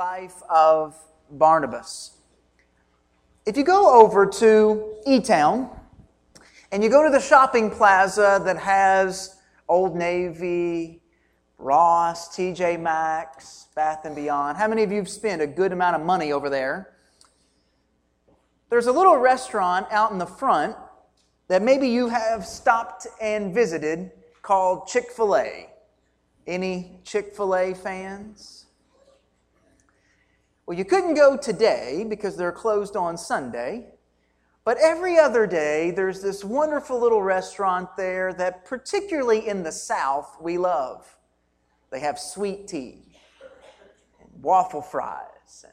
life 0.00 0.42
of 0.48 0.96
Barnabas. 1.30 2.12
If 3.44 3.58
you 3.58 3.64
go 3.64 4.02
over 4.02 4.24
to 4.24 4.94
E 5.06 5.20
Town 5.20 5.68
and 6.72 6.82
you 6.82 6.88
go 6.88 7.04
to 7.04 7.10
the 7.10 7.20
shopping 7.20 7.70
plaza 7.70 8.40
that 8.46 8.56
has 8.56 9.36
Old 9.68 9.94
Navy, 9.94 11.02
Ross, 11.58 12.34
TJ 12.34 12.80
Maxx, 12.80 13.66
Bath 13.74 14.06
and 14.06 14.16
Beyond, 14.16 14.56
how 14.56 14.68
many 14.68 14.82
of 14.84 14.90
you 14.90 14.96
have 14.96 15.08
spent 15.10 15.42
a 15.42 15.46
good 15.46 15.70
amount 15.70 15.96
of 15.96 16.02
money 16.02 16.32
over 16.32 16.48
there? 16.48 16.94
There's 18.70 18.86
a 18.86 18.92
little 18.92 19.18
restaurant 19.18 19.86
out 19.90 20.12
in 20.12 20.16
the 20.16 20.24
front 20.24 20.76
that 21.48 21.60
maybe 21.60 21.86
you 21.86 22.08
have 22.08 22.46
stopped 22.46 23.06
and 23.20 23.52
visited 23.52 24.12
called 24.40 24.86
Chick 24.86 25.10
fil 25.10 25.36
A. 25.36 25.68
Any 26.46 27.00
Chick 27.04 27.36
fil 27.36 27.54
A 27.54 27.74
fans? 27.74 28.60
Well, 30.70 30.78
you 30.78 30.84
couldn't 30.84 31.14
go 31.14 31.36
today 31.36 32.06
because 32.08 32.36
they're 32.36 32.52
closed 32.52 32.94
on 32.94 33.18
Sunday. 33.18 33.86
But 34.64 34.78
every 34.78 35.18
other 35.18 35.44
day, 35.44 35.90
there's 35.90 36.22
this 36.22 36.44
wonderful 36.44 37.00
little 37.00 37.22
restaurant 37.24 37.96
there 37.96 38.32
that, 38.34 38.64
particularly 38.64 39.48
in 39.48 39.64
the 39.64 39.72
South, 39.72 40.36
we 40.40 40.58
love. 40.58 41.18
They 41.90 41.98
have 41.98 42.20
sweet 42.20 42.68
tea, 42.68 43.02
and 44.20 44.42
waffle 44.44 44.80
fries, 44.80 45.64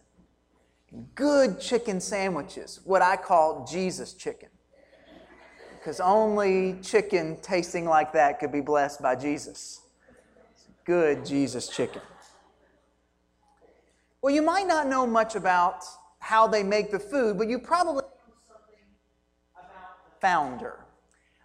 and 0.91 1.05
good 1.13 1.59
chicken 1.59 2.01
sandwiches, 2.01 2.79
what 2.83 3.03
I 3.03 3.17
call 3.17 3.67
Jesus 3.71 4.13
chicken. 4.13 4.49
Because 5.77 5.99
only 5.99 6.79
chicken 6.81 7.37
tasting 7.43 7.85
like 7.85 8.13
that 8.13 8.39
could 8.39 8.51
be 8.51 8.61
blessed 8.61 9.03
by 9.03 9.15
Jesus. 9.15 9.79
Good 10.85 11.23
Jesus 11.23 11.67
chicken. 11.69 12.01
Well, 14.21 14.33
you 14.33 14.41
might 14.41 14.67
not 14.67 14.87
know 14.87 15.05
much 15.05 15.35
about 15.35 15.83
how 16.19 16.47
they 16.47 16.63
make 16.63 16.91
the 16.91 16.99
food, 16.99 17.37
but 17.37 17.47
you 17.47 17.59
probably 17.59 18.01
know 18.01 18.33
something 18.47 18.83
about 19.53 20.05
the 20.05 20.19
founder. 20.19 20.79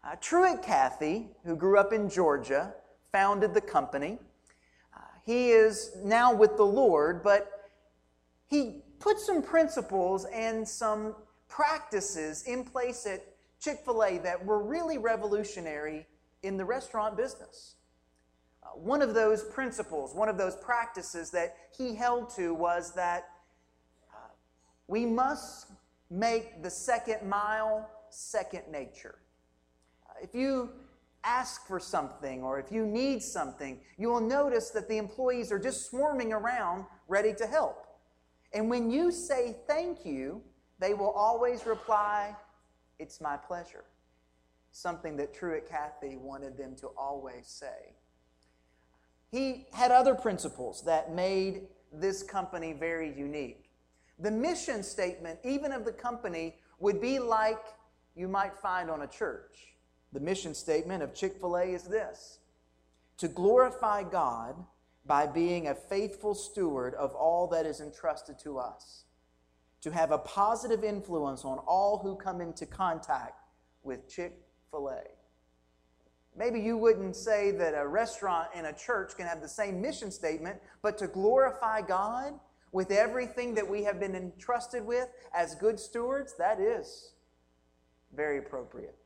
Uh, 0.02 0.16
Truett 0.20 0.62
Cathy, 0.62 1.28
who 1.44 1.54
grew 1.54 1.78
up 1.78 1.92
in 1.92 2.08
Georgia, 2.08 2.74
founded 3.12 3.52
the 3.52 3.60
company. 3.60 4.18
Uh, 4.96 5.00
he 5.24 5.50
is 5.50 5.92
now 6.02 6.34
with 6.34 6.56
the 6.56 6.64
Lord, 6.64 7.22
but 7.22 7.70
he 8.48 8.82
put 8.98 9.18
some 9.18 9.42
principles 9.42 10.24
and 10.32 10.66
some 10.66 11.14
practices 11.48 12.44
in 12.44 12.64
place 12.64 13.06
at 13.06 13.22
Chick 13.60 13.80
fil 13.84 14.02
A 14.02 14.18
that 14.18 14.44
were 14.44 14.62
really 14.62 14.96
revolutionary 14.96 16.06
in 16.42 16.56
the 16.56 16.64
restaurant 16.64 17.18
business. 17.18 17.76
One 18.74 19.02
of 19.02 19.14
those 19.14 19.44
principles, 19.44 20.14
one 20.14 20.28
of 20.28 20.38
those 20.38 20.56
practices 20.56 21.30
that 21.30 21.56
he 21.76 21.94
held 21.94 22.30
to 22.36 22.54
was 22.54 22.94
that 22.94 23.28
uh, 24.12 24.28
we 24.88 25.06
must 25.06 25.66
make 26.10 26.62
the 26.62 26.70
second 26.70 27.28
mile 27.28 27.88
second 28.10 28.62
nature. 28.70 29.16
Uh, 30.08 30.12
if 30.22 30.34
you 30.34 30.70
ask 31.24 31.66
for 31.66 31.80
something 31.80 32.42
or 32.42 32.58
if 32.58 32.70
you 32.70 32.84
need 32.84 33.22
something, 33.22 33.80
you 33.96 34.08
will 34.08 34.20
notice 34.20 34.70
that 34.70 34.88
the 34.88 34.98
employees 34.98 35.52
are 35.52 35.58
just 35.58 35.88
swarming 35.88 36.32
around 36.32 36.84
ready 37.08 37.32
to 37.34 37.46
help. 37.46 37.86
And 38.52 38.68
when 38.68 38.90
you 38.90 39.10
say 39.10 39.56
thank 39.66 40.04
you, 40.04 40.42
they 40.78 40.94
will 40.94 41.10
always 41.10 41.64
reply, 41.66 42.34
It's 42.98 43.20
my 43.20 43.36
pleasure. 43.36 43.84
Something 44.72 45.16
that 45.16 45.34
Truett 45.34 45.68
Cathy 45.68 46.16
wanted 46.16 46.56
them 46.56 46.74
to 46.76 46.88
always 46.96 47.46
say. 47.46 47.94
He 49.32 49.66
had 49.72 49.90
other 49.90 50.14
principles 50.14 50.82
that 50.84 51.14
made 51.14 51.62
this 51.90 52.22
company 52.22 52.74
very 52.74 53.12
unique. 53.18 53.70
The 54.18 54.30
mission 54.30 54.82
statement, 54.82 55.38
even 55.42 55.72
of 55.72 55.86
the 55.86 55.92
company, 55.92 56.56
would 56.78 57.00
be 57.00 57.18
like 57.18 57.64
you 58.14 58.28
might 58.28 58.54
find 58.58 58.90
on 58.90 59.02
a 59.02 59.06
church. 59.06 59.74
The 60.12 60.20
mission 60.20 60.54
statement 60.54 61.02
of 61.02 61.14
Chick 61.14 61.38
fil 61.40 61.56
A 61.56 61.64
is 61.64 61.84
this 61.84 62.40
to 63.16 63.26
glorify 63.28 64.02
God 64.02 64.54
by 65.06 65.26
being 65.26 65.68
a 65.68 65.74
faithful 65.74 66.34
steward 66.34 66.94
of 66.94 67.14
all 67.14 67.46
that 67.48 67.64
is 67.64 67.80
entrusted 67.80 68.38
to 68.40 68.58
us, 68.58 69.04
to 69.80 69.90
have 69.90 70.10
a 70.10 70.18
positive 70.18 70.84
influence 70.84 71.44
on 71.44 71.58
all 71.58 71.98
who 71.98 72.16
come 72.16 72.40
into 72.40 72.66
contact 72.66 73.40
with 73.82 74.08
Chick 74.08 74.42
fil 74.70 74.90
A. 74.90 75.21
Maybe 76.36 76.60
you 76.60 76.78
wouldn't 76.78 77.14
say 77.14 77.50
that 77.52 77.74
a 77.74 77.86
restaurant 77.86 78.48
and 78.54 78.66
a 78.66 78.72
church 78.72 79.16
can 79.16 79.26
have 79.26 79.42
the 79.42 79.48
same 79.48 79.80
mission 79.82 80.10
statement, 80.10 80.60
but 80.80 80.96
to 80.98 81.06
glorify 81.06 81.82
God 81.82 82.34
with 82.72 82.90
everything 82.90 83.54
that 83.54 83.68
we 83.68 83.84
have 83.84 84.00
been 84.00 84.14
entrusted 84.14 84.84
with 84.84 85.08
as 85.34 85.54
good 85.54 85.78
stewards, 85.78 86.34
that 86.38 86.58
is 86.58 87.12
very 88.14 88.38
appropriate. 88.38 88.96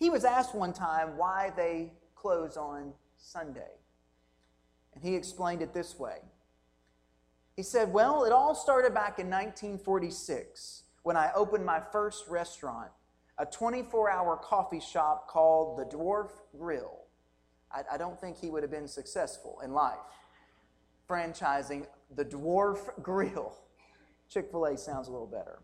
He 0.00 0.10
was 0.10 0.24
asked 0.24 0.54
one 0.54 0.72
time 0.72 1.16
why 1.16 1.52
they 1.56 1.92
close 2.16 2.56
on 2.56 2.92
Sunday. 3.16 3.70
And 4.94 5.04
he 5.04 5.14
explained 5.14 5.62
it 5.62 5.72
this 5.72 5.98
way. 5.98 6.18
He 7.56 7.62
said, 7.62 7.92
Well, 7.92 8.24
it 8.24 8.32
all 8.32 8.54
started 8.54 8.94
back 8.94 9.18
in 9.18 9.30
1946 9.30 10.82
when 11.04 11.16
I 11.16 11.30
opened 11.34 11.64
my 11.64 11.80
first 11.92 12.26
restaurant 12.28 12.90
a 13.38 13.46
24 13.46 14.10
hour 14.10 14.36
coffee 14.36 14.80
shop 14.80 15.28
called 15.28 15.78
the 15.78 15.84
Dwarf 15.84 16.30
Grill. 16.56 17.00
I, 17.72 17.82
I, 17.94 17.96
don't 17.96 18.20
think 18.20 18.36
he 18.36 18.50
would 18.50 18.62
have 18.62 18.70
been 18.70 18.86
successful 18.86 19.60
in 19.64 19.72
life 19.72 19.98
franchising 21.08 21.86
the 22.14 22.24
Dwarf 22.24 23.02
Grill. 23.02 23.54
Chick 24.28 24.50
fil 24.50 24.64
A 24.66 24.78
sounds 24.78 25.08
a 25.08 25.12
little 25.12 25.26
better. 25.26 25.62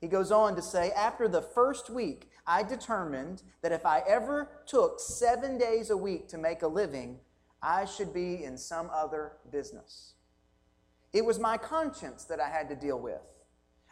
He 0.00 0.08
goes 0.08 0.30
on 0.30 0.54
to 0.56 0.62
say, 0.62 0.90
after 0.92 1.26
the 1.26 1.42
first 1.42 1.90
week, 1.90 2.30
I 2.46 2.62
determined 2.62 3.42
that 3.62 3.72
if 3.72 3.86
I 3.86 4.02
ever 4.06 4.50
took 4.66 5.00
seven 5.00 5.58
days 5.58 5.90
a 5.90 5.96
week 5.96 6.28
to 6.28 6.38
make 6.38 6.62
a 6.62 6.68
living, 6.68 7.18
I 7.62 7.86
should 7.86 8.12
be 8.12 8.44
in 8.44 8.58
some 8.58 8.90
other 8.92 9.32
business. 9.50 10.12
It 11.12 11.24
was 11.24 11.38
my 11.38 11.56
conscience 11.56 12.24
that 12.24 12.40
I 12.40 12.48
had 12.48 12.68
to 12.68 12.76
deal 12.76 13.00
with. 13.00 13.22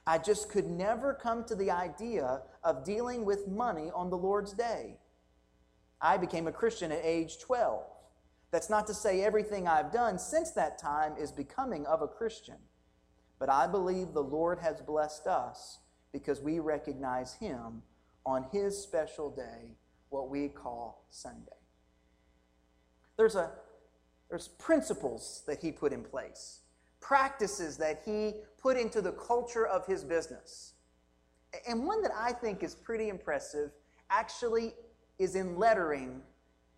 I 0.06 0.19
just 0.19 0.50
could 0.50 0.66
never 0.66 1.15
come 1.15 1.44
to 1.44 1.54
the 1.54 1.70
idea 1.70 2.42
of 2.62 2.84
dealing 2.84 3.25
with 3.25 3.48
money 3.48 3.91
on 3.94 4.10
the 4.10 4.19
Lord's 4.19 4.53
day. 4.53 4.98
I 6.00 6.19
became 6.19 6.47
a 6.47 6.53
Christian 6.53 6.92
at 6.92 7.00
age 7.03 7.38
12. 7.38 7.82
That's 8.50 8.69
not 8.69 8.87
to 8.88 8.94
say 8.94 9.22
everything 9.22 9.66
I've 9.66 9.91
done 9.91 10.19
since 10.19 10.50
that 10.53 10.78
time 10.78 11.14
is 11.19 11.32
becoming 11.32 11.87
of 11.87 12.03
a 12.03 12.09
Christian. 12.09 12.59
But 13.38 13.50
I 13.50 13.66
believe 13.66 14.12
the 14.12 14.22
Lord 14.22 14.59
has 14.59 14.81
blessed 14.81 15.26
us 15.26 15.78
because 16.12 16.41
we 16.41 16.60
recognize 16.60 17.34
Him 17.34 17.82
on 18.26 18.47
His 18.53 18.81
special 18.81 19.31
day, 19.31 19.76
what 20.10 20.28
we 20.28 20.48
call 20.48 21.06
Sunday. 21.10 21.50
There's, 23.16 23.34
a, 23.34 23.50
there's 24.28 24.48
principles 24.48 25.43
that 25.47 25.60
He 25.60 25.72
put 25.72 25.93
in 25.93 26.04
place 26.04 26.60
practices 27.04 27.76
that 27.76 28.00
he 28.06 28.32
put 28.56 28.78
into 28.78 29.03
the 29.03 29.12
culture 29.12 29.66
of 29.66 29.87
his 29.87 30.03
business. 30.03 30.72
And 31.69 31.87
one 31.87 32.03
that 32.03 32.12
I 32.16 32.32
think 32.32 32.62
is 32.62 32.75
pretty 32.75 33.10
impressive 33.10 33.72
actually 34.09 34.72
is 35.19 35.34
in 35.34 35.59
lettering 35.59 36.22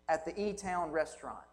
at 0.09 0.25
the 0.25 0.39
E 0.39 0.51
Town 0.51 0.91
restaurant. 0.91 1.45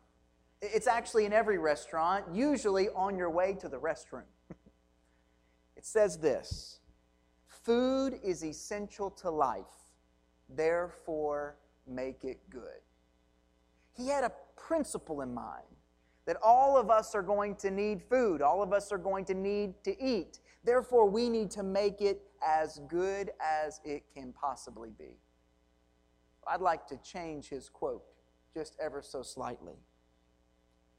It's 0.61 0.89
actually 0.89 1.25
in 1.25 1.33
every 1.33 1.59
restaurant, 1.59 2.25
usually 2.35 2.89
on 2.91 3.17
your 3.17 3.31
way 3.31 3.55
to 3.61 3.69
the 3.69 3.79
restroom. 3.79 4.25
it 5.77 5.87
says 5.87 6.19
this 6.19 6.81
Food 7.47 8.19
is 8.25 8.45
essential 8.45 9.09
to 9.11 9.31
life, 9.31 9.93
therefore 10.49 11.57
make 11.87 12.25
it 12.25 12.41
good. 12.51 12.83
He 13.97 14.09
had 14.09 14.25
a 14.25 14.33
principle 14.57 15.21
in 15.21 15.33
mind 15.33 15.74
that 16.27 16.37
all 16.43 16.77
of 16.77 16.91
us 16.91 17.15
are 17.15 17.23
going 17.23 17.55
to 17.57 17.71
need 17.71 18.03
food, 18.03 18.41
all 18.41 18.63
of 18.63 18.73
us 18.73 18.91
are 18.93 18.99
going 18.99 19.25
to 19.27 19.35
need 19.35 19.75
to 19.85 20.03
eat. 20.03 20.41
Therefore, 20.65 21.09
we 21.09 21.29
need 21.29 21.51
to 21.53 21.63
make 21.63 22.01
it 22.01 22.23
as 22.47 22.81
good 22.89 23.31
as 23.41 23.81
it 23.85 24.05
can 24.15 24.33
possibly 24.33 24.91
be. 24.99 25.19
I'd 26.47 26.61
like 26.61 26.87
to 26.89 26.97
change 26.99 27.49
his 27.49 27.69
quote 27.69 28.05
just 28.55 28.77
ever 28.81 29.03
so 29.03 29.23
slightly. 29.23 29.75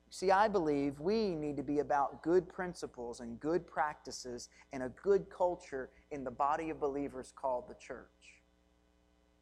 See, 0.09 0.31
I 0.31 0.47
believe 0.47 0.99
we 0.99 1.35
need 1.35 1.57
to 1.57 1.63
be 1.63 1.79
about 1.79 2.23
good 2.23 2.47
principles 2.47 3.19
and 3.19 3.39
good 3.39 3.67
practices 3.67 4.49
and 4.71 4.83
a 4.83 4.89
good 4.89 5.29
culture 5.29 5.89
in 6.11 6.23
the 6.23 6.31
body 6.31 6.69
of 6.69 6.79
believers 6.79 7.33
called 7.35 7.65
the 7.67 7.75
church. 7.75 8.07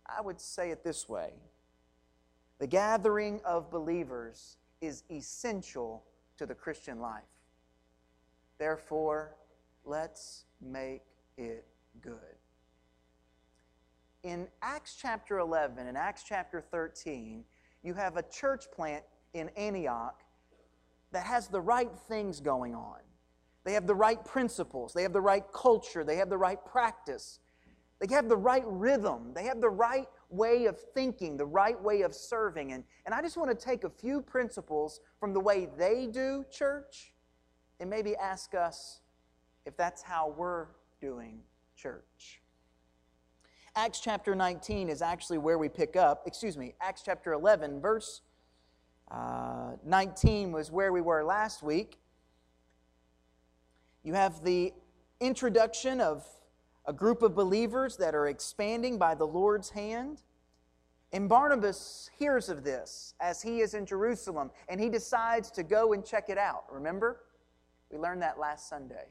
I 0.07 0.21
would 0.21 0.39
say 0.39 0.71
it 0.71 0.83
this 0.83 1.07
way 1.07 1.33
the 2.59 2.67
gathering 2.67 3.41
of 3.43 3.69
believers 3.69 4.57
is 4.83 5.03
essential 5.09 6.03
to 6.37 6.45
the 6.45 6.53
Christian 6.53 6.99
life. 6.99 7.23
Therefore, 8.59 9.35
let's 9.85 10.43
make 10.61 11.03
it 11.37 11.65
good. 12.01 12.13
In 14.23 14.47
Acts 14.61 14.97
chapter 14.99 15.39
11 15.39 15.87
and 15.87 15.97
Acts 15.97 16.23
chapter 16.27 16.59
13, 16.59 17.45
you 17.81 17.93
have 17.93 18.17
a 18.17 18.23
church 18.23 18.65
plant 18.75 19.03
in 19.33 19.49
Antioch 19.57 20.21
that 21.11 21.25
has 21.25 21.47
the 21.47 21.61
right 21.61 21.91
things 22.07 22.41
going 22.41 22.75
on. 22.75 22.99
They 23.63 23.73
have 23.73 23.87
the 23.87 23.95
right 23.95 24.23
principles, 24.25 24.93
they 24.93 25.03
have 25.03 25.13
the 25.13 25.21
right 25.21 25.45
culture, 25.53 26.03
they 26.03 26.17
have 26.17 26.29
the 26.29 26.37
right 26.37 26.63
practice, 26.65 27.39
they 27.99 28.13
have 28.13 28.27
the 28.27 28.35
right 28.35 28.65
rhythm, 28.65 29.31
they 29.33 29.45
have 29.45 29.61
the 29.61 29.69
right 29.69 30.07
way 30.33 30.65
of 30.65 30.79
thinking, 30.93 31.37
the 31.37 31.45
right 31.45 31.81
way 31.81 32.01
of 32.01 32.13
serving. 32.13 32.73
And, 32.73 32.83
and 33.05 33.13
I 33.13 33.21
just 33.21 33.37
want 33.37 33.49
to 33.49 33.65
take 33.65 33.83
a 33.83 33.89
few 33.89 34.21
principles 34.21 34.99
from 35.19 35.33
the 35.33 35.39
way 35.39 35.69
they 35.77 36.07
do 36.07 36.43
church 36.51 37.13
and 37.79 37.89
maybe 37.89 38.15
ask 38.15 38.55
us 38.55 39.01
if 39.65 39.77
that's 39.77 40.01
how 40.01 40.33
we're 40.35 40.67
doing 40.99 41.39
church. 41.75 42.41
Acts 43.75 43.99
chapter 43.99 44.35
19 44.35 44.89
is 44.89 45.01
actually 45.01 45.37
where 45.37 45.57
we 45.57 45.67
pick 45.67 45.95
up, 45.95 46.23
excuse 46.25 46.57
me, 46.57 46.75
Acts 46.81 47.01
chapter 47.03 47.33
11, 47.33 47.81
verse 47.81 48.21
uh, 49.09 49.71
19 49.85 50.51
was 50.51 50.71
where 50.71 50.91
we 50.91 51.01
were 51.01 51.23
last 51.23 51.63
week. 51.63 51.99
You 54.03 54.13
have 54.13 54.43
the 54.43 54.73
introduction 55.19 56.01
of 56.01 56.25
a 56.85 56.93
group 56.93 57.21
of 57.21 57.35
believers 57.35 57.97
that 57.97 58.13
are 58.13 58.27
expanding 58.27 58.97
by 58.97 59.15
the 59.15 59.25
Lord's 59.25 59.69
hand. 59.69 60.21
And 61.11 61.29
Barnabas 61.29 62.09
hears 62.17 62.49
of 62.49 62.63
this 62.63 63.13
as 63.19 63.41
he 63.41 63.61
is 63.61 63.73
in 63.73 63.85
Jerusalem 63.85 64.51
and 64.67 64.81
he 64.81 64.89
decides 64.89 65.51
to 65.51 65.63
go 65.63 65.93
and 65.93 66.03
check 66.03 66.29
it 66.29 66.37
out. 66.37 66.65
Remember? 66.71 67.21
We 67.91 67.97
learned 67.97 68.21
that 68.23 68.39
last 68.39 68.67
Sunday. 68.67 69.07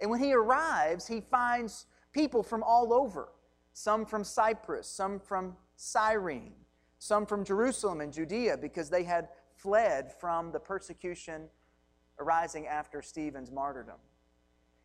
And 0.00 0.10
when 0.10 0.20
he 0.20 0.32
arrives, 0.32 1.06
he 1.06 1.20
finds 1.20 1.86
people 2.12 2.42
from 2.42 2.62
all 2.62 2.94
over 2.94 3.28
some 3.72 4.04
from 4.06 4.24
Cyprus, 4.24 4.88
some 4.88 5.18
from 5.18 5.56
Cyrene, 5.76 6.54
some 6.98 7.26
from 7.26 7.44
Jerusalem 7.44 8.00
and 8.00 8.12
Judea 8.12 8.56
because 8.56 8.90
they 8.90 9.04
had 9.04 9.28
fled 9.56 10.12
from 10.12 10.52
the 10.52 10.60
persecution 10.60 11.48
arising 12.18 12.66
after 12.66 13.02
Stephen's 13.02 13.50
martyrdom. 13.50 13.98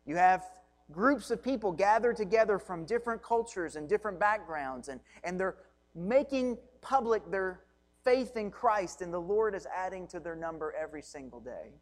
You 0.06 0.16
have 0.16 0.44
groups 0.92 1.30
of 1.30 1.42
people 1.42 1.72
gathered 1.72 2.16
together 2.16 2.58
from 2.58 2.84
different 2.84 3.22
cultures 3.22 3.76
and 3.76 3.88
different 3.88 4.20
backgrounds, 4.20 4.88
and, 4.88 5.00
and 5.24 5.38
they're 5.38 5.56
making 5.94 6.58
public 6.80 7.28
their 7.30 7.60
faith 8.04 8.36
in 8.36 8.50
Christ, 8.50 9.02
and 9.02 9.12
the 9.12 9.20
Lord 9.20 9.54
is 9.54 9.66
adding 9.74 10.06
to 10.08 10.20
their 10.20 10.36
number 10.36 10.74
every 10.80 11.02
single 11.02 11.40
day. 11.40 11.72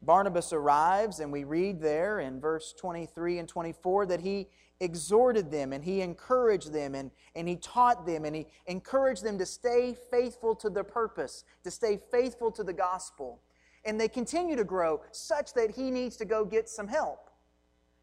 Barnabas 0.00 0.52
arrives, 0.52 1.20
and 1.20 1.30
we 1.30 1.44
read 1.44 1.80
there 1.80 2.20
in 2.20 2.40
verse 2.40 2.74
23 2.76 3.38
and 3.38 3.48
24 3.48 4.06
that 4.06 4.20
he 4.20 4.48
exhorted 4.80 5.50
them 5.50 5.72
and 5.72 5.84
he 5.84 6.00
encouraged 6.00 6.72
them 6.72 6.96
and, 6.96 7.12
and 7.36 7.48
he 7.48 7.54
taught 7.56 8.04
them 8.04 8.24
and 8.24 8.34
he 8.34 8.46
encouraged 8.66 9.22
them 9.22 9.38
to 9.38 9.46
stay 9.46 9.96
faithful 10.10 10.56
to 10.56 10.68
the 10.68 10.82
purpose, 10.82 11.44
to 11.62 11.70
stay 11.70 12.00
faithful 12.10 12.50
to 12.50 12.64
the 12.64 12.72
gospel. 12.72 13.40
And 13.84 14.00
they 14.00 14.08
continue 14.08 14.56
to 14.56 14.64
grow 14.64 15.02
such 15.12 15.54
that 15.54 15.70
he 15.70 15.90
needs 15.90 16.16
to 16.16 16.24
go 16.24 16.44
get 16.44 16.68
some 16.68 16.88
help. 16.88 17.30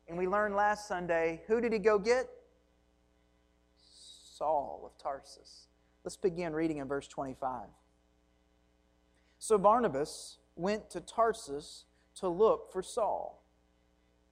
And 0.10 0.18
we 0.18 0.28
learned 0.28 0.56
last 0.56 0.88
Sunday 0.88 1.44
who 1.46 1.62
did 1.62 1.72
he 1.72 1.78
go 1.78 2.00
get? 2.00 2.28
Saul 3.78 4.82
of 4.84 4.98
Tarsus. 4.98 5.68
Let's 6.04 6.18
begin 6.18 6.54
reading 6.54 6.78
in 6.78 6.88
verse 6.88 7.08
25. 7.08 7.68
So 9.38 9.58
Barnabas 9.60 10.40
went 10.56 10.90
to 10.90 11.00
Tarsus 11.00 11.86
to 12.16 12.28
look 12.28 12.72
for 12.74 12.82
Saul. 12.82 13.44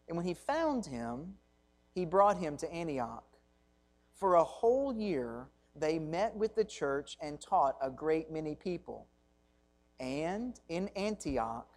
And 0.07 0.17
when 0.17 0.25
he 0.25 0.33
found 0.33 0.87
him, 0.87 1.35
he 1.93 2.05
brought 2.05 2.37
him 2.37 2.57
to 2.57 2.71
Antioch. 2.73 3.25
For 4.13 4.35
a 4.35 4.43
whole 4.43 4.93
year, 4.93 5.47
they 5.75 5.99
met 5.99 6.35
with 6.35 6.55
the 6.55 6.65
church 6.65 7.17
and 7.21 7.39
taught 7.39 7.77
a 7.81 7.91
great 7.91 8.31
many 8.31 8.55
people. 8.55 9.07
And 9.99 10.59
in 10.69 10.89
Antioch, 10.95 11.67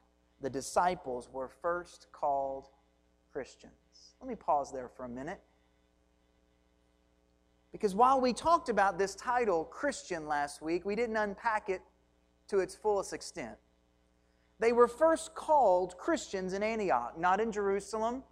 the 0.40 0.50
disciples 0.50 1.28
were 1.30 1.48
first 1.48 2.06
called 2.12 2.68
Christians. 3.32 3.72
Let 4.20 4.28
me 4.28 4.34
pause 4.34 4.70
there 4.70 4.88
for 4.88 5.04
a 5.04 5.08
minute. 5.08 5.40
Because 7.72 7.94
while 7.94 8.20
we 8.20 8.32
talked 8.32 8.68
about 8.68 8.98
this 8.98 9.14
title, 9.14 9.64
Christian, 9.64 10.26
last 10.26 10.60
week, 10.60 10.84
we 10.84 10.94
didn't 10.94 11.16
unpack 11.16 11.68
it 11.68 11.80
to 12.48 12.58
its 12.58 12.74
fullest 12.74 13.12
extent. 13.12 13.56
They 14.58 14.72
were 14.72 14.88
first 14.88 15.34
called 15.34 15.96
Christians 15.96 16.52
in 16.52 16.62
Antioch, 16.62 17.18
not 17.18 17.40
in 17.40 17.50
Jerusalem, 17.50 18.22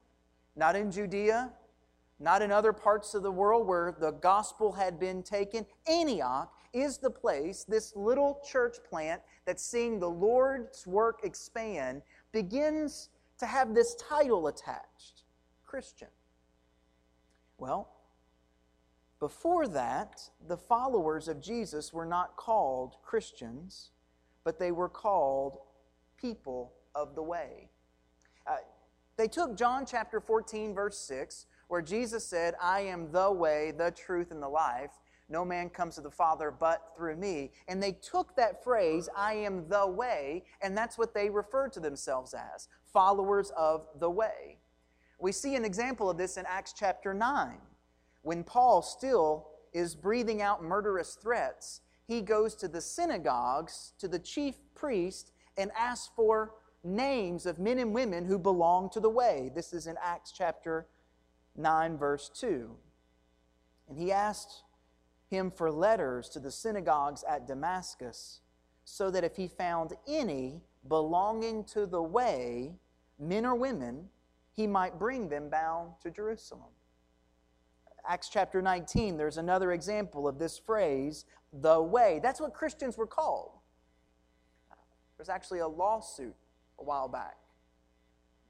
not 0.56 0.76
in 0.76 0.90
Judea, 0.90 1.52
not 2.20 2.42
in 2.42 2.50
other 2.50 2.72
parts 2.72 3.14
of 3.14 3.22
the 3.22 3.30
world 3.30 3.66
where 3.66 3.96
the 3.98 4.10
gospel 4.10 4.72
had 4.72 4.98
been 5.00 5.22
taken. 5.22 5.64
Antioch 5.86 6.52
is 6.74 6.98
the 6.98 7.10
place, 7.10 7.64
this 7.64 7.96
little 7.96 8.42
church 8.46 8.76
plant 8.88 9.22
that's 9.46 9.62
seeing 9.64 10.00
the 10.00 10.10
Lord's 10.10 10.86
work 10.86 11.20
expand, 11.22 12.02
begins 12.32 13.08
to 13.38 13.46
have 13.46 13.72
this 13.72 13.94
title 13.94 14.48
attached 14.48 15.17
Christian. 15.68 16.08
Well, 17.58 17.90
before 19.20 19.68
that, 19.68 20.20
the 20.48 20.56
followers 20.56 21.28
of 21.28 21.40
Jesus 21.40 21.92
were 21.92 22.06
not 22.06 22.36
called 22.36 22.96
Christians, 23.02 23.90
but 24.44 24.58
they 24.58 24.72
were 24.72 24.88
called 24.88 25.58
people 26.16 26.72
of 26.94 27.14
the 27.14 27.22
way. 27.22 27.68
Uh, 28.46 28.56
they 29.18 29.28
took 29.28 29.56
John 29.56 29.84
chapter 29.84 30.20
14, 30.20 30.74
verse 30.74 30.98
6, 31.00 31.46
where 31.66 31.82
Jesus 31.82 32.24
said, 32.24 32.54
I 32.62 32.80
am 32.80 33.12
the 33.12 33.30
way, 33.30 33.72
the 33.76 33.90
truth, 33.90 34.30
and 34.30 34.42
the 34.42 34.48
life. 34.48 34.92
No 35.28 35.44
man 35.44 35.68
comes 35.68 35.96
to 35.96 36.00
the 36.00 36.10
Father 36.10 36.50
but 36.50 36.92
through 36.96 37.16
me. 37.16 37.50
And 37.66 37.82
they 37.82 37.92
took 37.92 38.34
that 38.36 38.64
phrase, 38.64 39.10
I 39.14 39.34
am 39.34 39.68
the 39.68 39.86
way, 39.86 40.44
and 40.62 40.74
that's 40.74 40.96
what 40.96 41.12
they 41.12 41.28
referred 41.28 41.74
to 41.74 41.80
themselves 41.80 42.32
as 42.32 42.68
followers 42.90 43.52
of 43.54 43.86
the 43.98 44.08
way. 44.08 44.56
We 45.18 45.32
see 45.32 45.56
an 45.56 45.64
example 45.64 46.08
of 46.08 46.16
this 46.16 46.36
in 46.36 46.46
Acts 46.46 46.72
chapter 46.72 47.12
9. 47.12 47.58
When 48.22 48.44
Paul 48.44 48.82
still 48.82 49.48
is 49.72 49.94
breathing 49.94 50.40
out 50.40 50.62
murderous 50.62 51.14
threats, 51.14 51.80
he 52.06 52.20
goes 52.20 52.54
to 52.56 52.68
the 52.68 52.80
synagogues, 52.80 53.92
to 53.98 54.08
the 54.08 54.18
chief 54.18 54.56
priest, 54.74 55.32
and 55.56 55.72
asks 55.76 56.10
for 56.14 56.54
names 56.84 57.46
of 57.46 57.58
men 57.58 57.78
and 57.78 57.92
women 57.92 58.24
who 58.24 58.38
belong 58.38 58.90
to 58.90 59.00
the 59.00 59.10
way. 59.10 59.50
This 59.54 59.72
is 59.72 59.86
in 59.86 59.96
Acts 60.02 60.32
chapter 60.32 60.86
9, 61.56 61.98
verse 61.98 62.30
2. 62.34 62.70
And 63.88 63.98
he 63.98 64.12
asked 64.12 64.62
him 65.28 65.50
for 65.50 65.70
letters 65.70 66.28
to 66.30 66.40
the 66.40 66.52
synagogues 66.52 67.24
at 67.28 67.46
Damascus, 67.46 68.40
so 68.84 69.10
that 69.10 69.24
if 69.24 69.36
he 69.36 69.48
found 69.48 69.94
any 70.06 70.62
belonging 70.86 71.64
to 71.64 71.86
the 71.86 72.02
way, 72.02 72.72
men 73.18 73.44
or 73.44 73.54
women, 73.54 74.08
he 74.58 74.66
might 74.66 74.98
bring 74.98 75.28
them 75.28 75.48
bound 75.48 75.92
to 76.02 76.10
Jerusalem. 76.10 76.72
Acts 78.08 78.28
chapter 78.28 78.60
19, 78.60 79.16
there's 79.16 79.38
another 79.38 79.70
example 79.70 80.26
of 80.26 80.40
this 80.40 80.58
phrase, 80.58 81.26
the 81.52 81.80
way. 81.80 82.18
That's 82.20 82.40
what 82.40 82.52
Christians 82.52 82.98
were 82.98 83.06
called. 83.06 83.52
There's 85.16 85.28
actually 85.28 85.60
a 85.60 85.68
lawsuit 85.68 86.34
a 86.80 86.82
while 86.82 87.06
back 87.06 87.36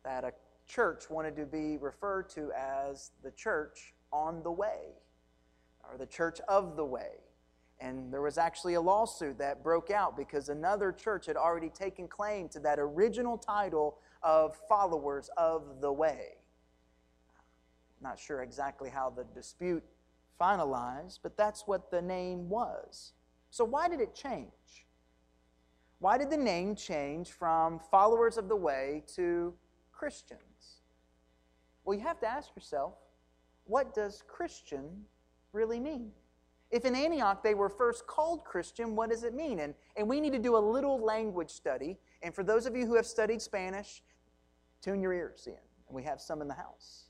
that 0.02 0.24
a 0.24 0.32
church 0.66 1.10
wanted 1.10 1.36
to 1.36 1.44
be 1.44 1.76
referred 1.76 2.30
to 2.30 2.52
as 2.56 3.10
the 3.22 3.30
church 3.32 3.92
on 4.10 4.42
the 4.42 4.50
way 4.50 4.94
or 5.90 5.98
the 5.98 6.06
church 6.06 6.40
of 6.48 6.74
the 6.74 6.86
way. 6.86 7.18
And 7.80 8.10
there 8.10 8.22
was 8.22 8.38
actually 8.38 8.74
a 8.74 8.80
lawsuit 8.80 9.36
that 9.36 9.62
broke 9.62 9.90
out 9.90 10.16
because 10.16 10.48
another 10.48 10.90
church 10.90 11.26
had 11.26 11.36
already 11.36 11.68
taken 11.68 12.08
claim 12.08 12.48
to 12.48 12.60
that 12.60 12.78
original 12.78 13.36
title 13.36 13.98
of 14.22 14.56
followers 14.68 15.30
of 15.36 15.80
the 15.80 15.92
way. 15.92 16.38
Not 18.00 18.18
sure 18.18 18.42
exactly 18.42 18.90
how 18.90 19.10
the 19.10 19.24
dispute 19.34 19.84
finalized, 20.40 21.18
but 21.22 21.36
that's 21.36 21.66
what 21.66 21.90
the 21.90 22.00
name 22.00 22.48
was. 22.48 23.12
So, 23.50 23.64
why 23.64 23.88
did 23.88 24.00
it 24.00 24.14
change? 24.14 24.86
Why 25.98 26.16
did 26.16 26.30
the 26.30 26.36
name 26.36 26.76
change 26.76 27.32
from 27.32 27.80
followers 27.90 28.36
of 28.36 28.48
the 28.48 28.56
way 28.56 29.02
to 29.16 29.52
Christians? 29.92 30.82
Well, 31.84 31.96
you 31.96 32.04
have 32.04 32.20
to 32.20 32.28
ask 32.28 32.50
yourself 32.54 32.94
what 33.64 33.94
does 33.94 34.22
Christian 34.26 35.04
really 35.52 35.80
mean? 35.80 36.12
If 36.70 36.84
in 36.84 36.94
Antioch 36.94 37.42
they 37.42 37.54
were 37.54 37.68
first 37.68 38.06
called 38.06 38.44
Christian, 38.44 38.94
what 38.94 39.10
does 39.10 39.24
it 39.24 39.34
mean? 39.34 39.60
And, 39.60 39.74
and 39.96 40.06
we 40.06 40.20
need 40.20 40.32
to 40.32 40.38
do 40.38 40.56
a 40.56 40.58
little 40.58 41.02
language 41.02 41.50
study. 41.50 41.98
And 42.22 42.34
for 42.34 42.42
those 42.42 42.66
of 42.66 42.76
you 42.76 42.86
who 42.86 42.94
have 42.94 43.06
studied 43.06 43.40
Spanish, 43.40 44.02
tune 44.82 45.00
your 45.00 45.12
ears 45.12 45.46
in. 45.46 45.52
And 45.52 45.96
we 45.96 46.02
have 46.04 46.20
some 46.20 46.42
in 46.42 46.48
the 46.48 46.54
house. 46.54 47.04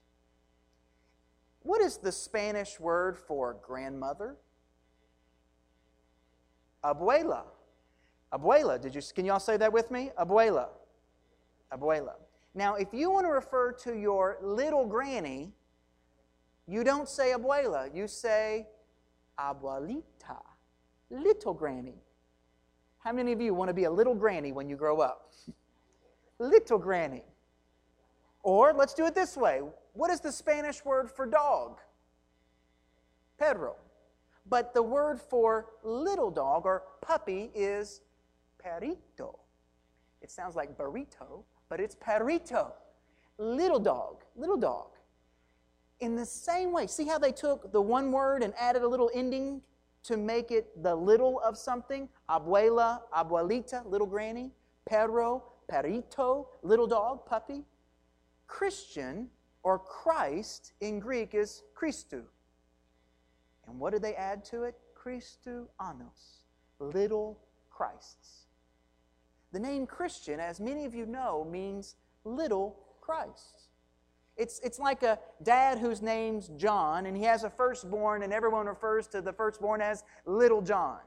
What 1.63 1.81
is 1.81 1.99
the 1.99 2.13
Spanish 2.13 2.79
word 2.79 3.19
for 3.19 3.57
grandmother? 3.63 4.37
Abuela. 6.85 7.43
Abuela. 8.33 8.81
Did 8.81 8.95
you, 8.95 9.03
can 9.15 9.25
y'all 9.25 9.41
say 9.41 9.57
that 9.57 9.73
with 9.73 9.91
me? 9.91 10.11
Abuela. 10.19 10.69
Abuela. 11.73 12.15
Now, 12.55 12.77
if 12.77 12.89
you 12.93 13.11
want 13.11 13.27
to 13.27 13.31
refer 13.31 13.73
to 13.85 13.97
your 13.97 14.39
little 14.43 14.87
granny, 14.87 15.53
you 16.67 16.85
don't 16.85 17.09
say 17.09 17.33
abuela, 17.33 17.95
you 17.95 18.07
say 18.07 18.67
abuelita, 19.39 20.43
little 21.11 21.55
granny. 21.55 22.03
How 22.99 23.13
many 23.13 23.33
of 23.33 23.41
you 23.41 23.55
want 23.55 23.69
to 23.69 23.75
be 23.75 23.85
a 23.85 23.91
little 23.91 24.15
granny 24.15 24.53
when 24.53 24.69
you 24.69 24.77
grow 24.77 25.01
up? 25.01 25.33
little 26.39 26.79
granny. 26.79 27.23
Or 28.49 28.73
let's 28.73 28.95
do 28.95 29.05
it 29.05 29.15
this 29.15 29.37
way. 29.37 29.61
What 29.93 30.11
is 30.11 30.21
the 30.21 30.33
Spanish 30.33 30.83
word 30.83 31.11
for 31.11 31.27
dog? 31.27 31.81
Perro. 33.39 33.77
But 34.49 34.73
the 34.73 34.83
word 34.83 35.21
for 35.21 35.67
little 35.83 36.31
dog 36.31 36.65
or 36.65 36.85
puppy 37.03 37.51
is 37.55 38.01
perrito. 38.59 39.39
It 40.23 40.31
sounds 40.31 40.57
like 40.57 40.79
burrito, 40.79 41.45
but 41.69 41.79
it's 41.79 41.95
perrito. 41.95 42.73
Little 43.37 43.79
dog, 43.79 44.25
little 44.35 44.57
dog. 44.57 44.93
In 46.01 46.17
the 46.17 46.25
same 46.25 46.73
way, 46.73 46.87
see 46.87 47.05
how 47.05 47.19
they 47.19 47.33
took 47.33 47.71
the 47.71 47.83
one 47.83 48.11
word 48.11 48.43
and 48.43 48.55
added 48.59 48.81
a 48.81 48.89
little 48.89 49.11
ending 49.13 49.61
to 50.05 50.17
make 50.17 50.51
it 50.53 50.83
the 50.83 50.97
little 50.97 51.39
of 51.41 51.59
something? 51.59 52.09
Abuela, 52.31 53.03
abuelita, 53.15 53.85
little 53.85 54.07
granny. 54.07 54.53
Perro, 54.87 55.43
perrito, 55.71 56.47
little 56.63 56.87
dog, 56.87 57.27
puppy. 57.27 57.67
Christian 58.49 59.29
or 59.63 59.79
Christ 59.79 60.73
in 60.81 60.99
Greek 60.99 61.35
is 61.35 61.63
Christou. 61.81 62.25
And 63.69 63.79
what 63.79 63.93
did 63.93 64.03
they 64.03 64.15
add 64.15 64.45
to 64.47 64.65
it? 64.65 64.75
Christou-anos, 64.97 66.43
little 66.81 67.39
Christs. 67.71 68.47
The 69.53 69.61
name 69.61 69.87
Christian, 69.87 70.41
as 70.41 70.59
many 70.59 70.85
of 70.85 70.95
you 70.95 71.07
know, 71.07 71.47
means 71.49 71.95
little 72.25 72.77
Christ. 73.01 73.69
It's, 74.37 74.61
it's 74.61 74.79
like 74.79 75.03
a 75.03 75.19
dad 75.43 75.79
whose 75.79 76.01
name's 76.01 76.49
John, 76.49 77.07
and 77.07 77.17
he 77.17 77.25
has 77.25 77.45
a 77.45 77.51
firstborn, 77.51 78.23
and 78.23 78.33
everyone 78.33 78.67
refers 78.67 79.09
to 79.09 79.21
the 79.21 79.33
firstborn 79.33 79.81
as 79.81 80.05
Little 80.27 80.63
John. 80.63 81.01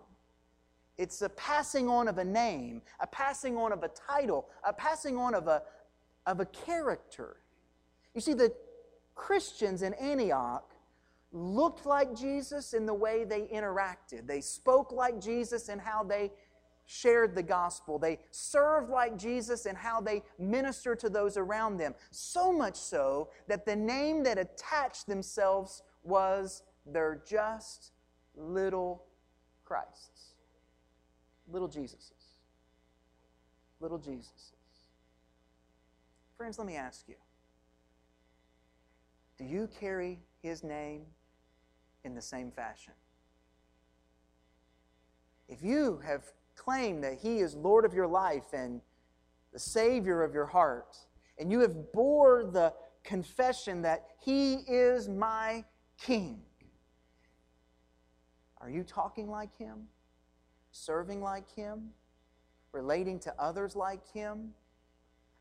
It's 0.98 1.22
a 1.22 1.30
passing 1.30 1.88
on 1.88 2.08
of 2.08 2.18
a 2.18 2.26
name, 2.26 2.82
a 3.00 3.08
passing 3.08 3.58
on 3.58 3.72
of 3.72 3.84
a 3.84 3.88
title, 3.88 4.50
a 4.68 4.74
passing 4.74 5.18
on 5.18 5.34
of 5.34 5.48
a, 5.48 5.64
of 6.26 6.40
a 6.40 6.46
character. 6.46 7.38
You 8.14 8.22
see, 8.22 8.34
the 8.34 8.54
Christians 9.16 9.82
in 9.82 9.94
Antioch 9.96 10.72
looked 11.32 11.86
like 11.86 12.16
Jesus 12.16 12.74
in 12.74 12.86
the 12.86 12.94
way 12.94 13.24
they 13.24 13.42
interacted. 13.44 14.28
They 14.28 14.42
spoke 14.42 14.92
like 14.92 15.22
Jesus 15.22 15.70
in 15.70 15.80
how 15.80 16.04
they 16.04 16.32
shared 16.86 17.36
the 17.36 17.44
gospel. 17.44 17.98
They 17.98 18.20
served 18.32 18.90
like 18.90 19.18
Jesus 19.18 19.66
in 19.66 19.76
how 19.76 20.02
they 20.02 20.24
ministered 20.38 21.00
to 21.00 21.10
those 21.10 21.38
around 21.38 21.78
them. 21.78 21.96
So 22.12 22.52
much 22.52 22.76
so 22.76 23.30
that 23.48 23.66
the 23.66 23.76
name 23.76 24.24
that 24.24 24.38
attached 24.38 25.08
themselves 25.08 25.84
was 26.04 26.64
their 26.86 27.22
just 27.26 27.92
little 28.36 29.06
Christs. 29.64 30.34
Little 31.50 31.70
Jesuses. 31.70 32.12
Little 33.80 34.00
Jesuses. 34.00 34.51
Friends, 36.42 36.58
let 36.58 36.66
me 36.66 36.76
ask 36.76 37.08
you 37.08 37.14
do 39.38 39.44
you 39.44 39.70
carry 39.80 40.22
his 40.42 40.64
name 40.64 41.04
in 42.04 42.16
the 42.16 42.22
same 42.22 42.50
fashion? 42.50 42.94
If 45.48 45.62
you 45.62 46.02
have 46.04 46.24
claimed 46.56 47.04
that 47.04 47.20
he 47.20 47.42
is 47.42 47.54
Lord 47.54 47.86
of 47.86 47.94
your 47.94 48.08
life 48.08 48.54
and 48.54 48.82
the 49.54 49.60
Savior 49.60 50.24
of 50.24 50.34
your 50.34 50.48
heart, 50.48 50.98
and 51.38 51.52
you 51.52 51.60
have 51.60 51.94
bore 51.94 52.44
the 52.44 52.74
confession 53.04 53.84
that 53.84 54.08
he 54.20 54.64
is 54.68 55.08
my 55.08 55.64
King, 56.00 56.42
are 58.60 58.70
you 58.72 58.82
talking 58.84 59.30
like 59.30 59.56
him? 59.60 59.84
Serving 60.72 61.22
like 61.22 61.54
him? 61.54 61.92
Relating 62.72 63.20
to 63.20 63.34
others 63.38 63.76
like 63.76 64.12
him? 64.12 64.56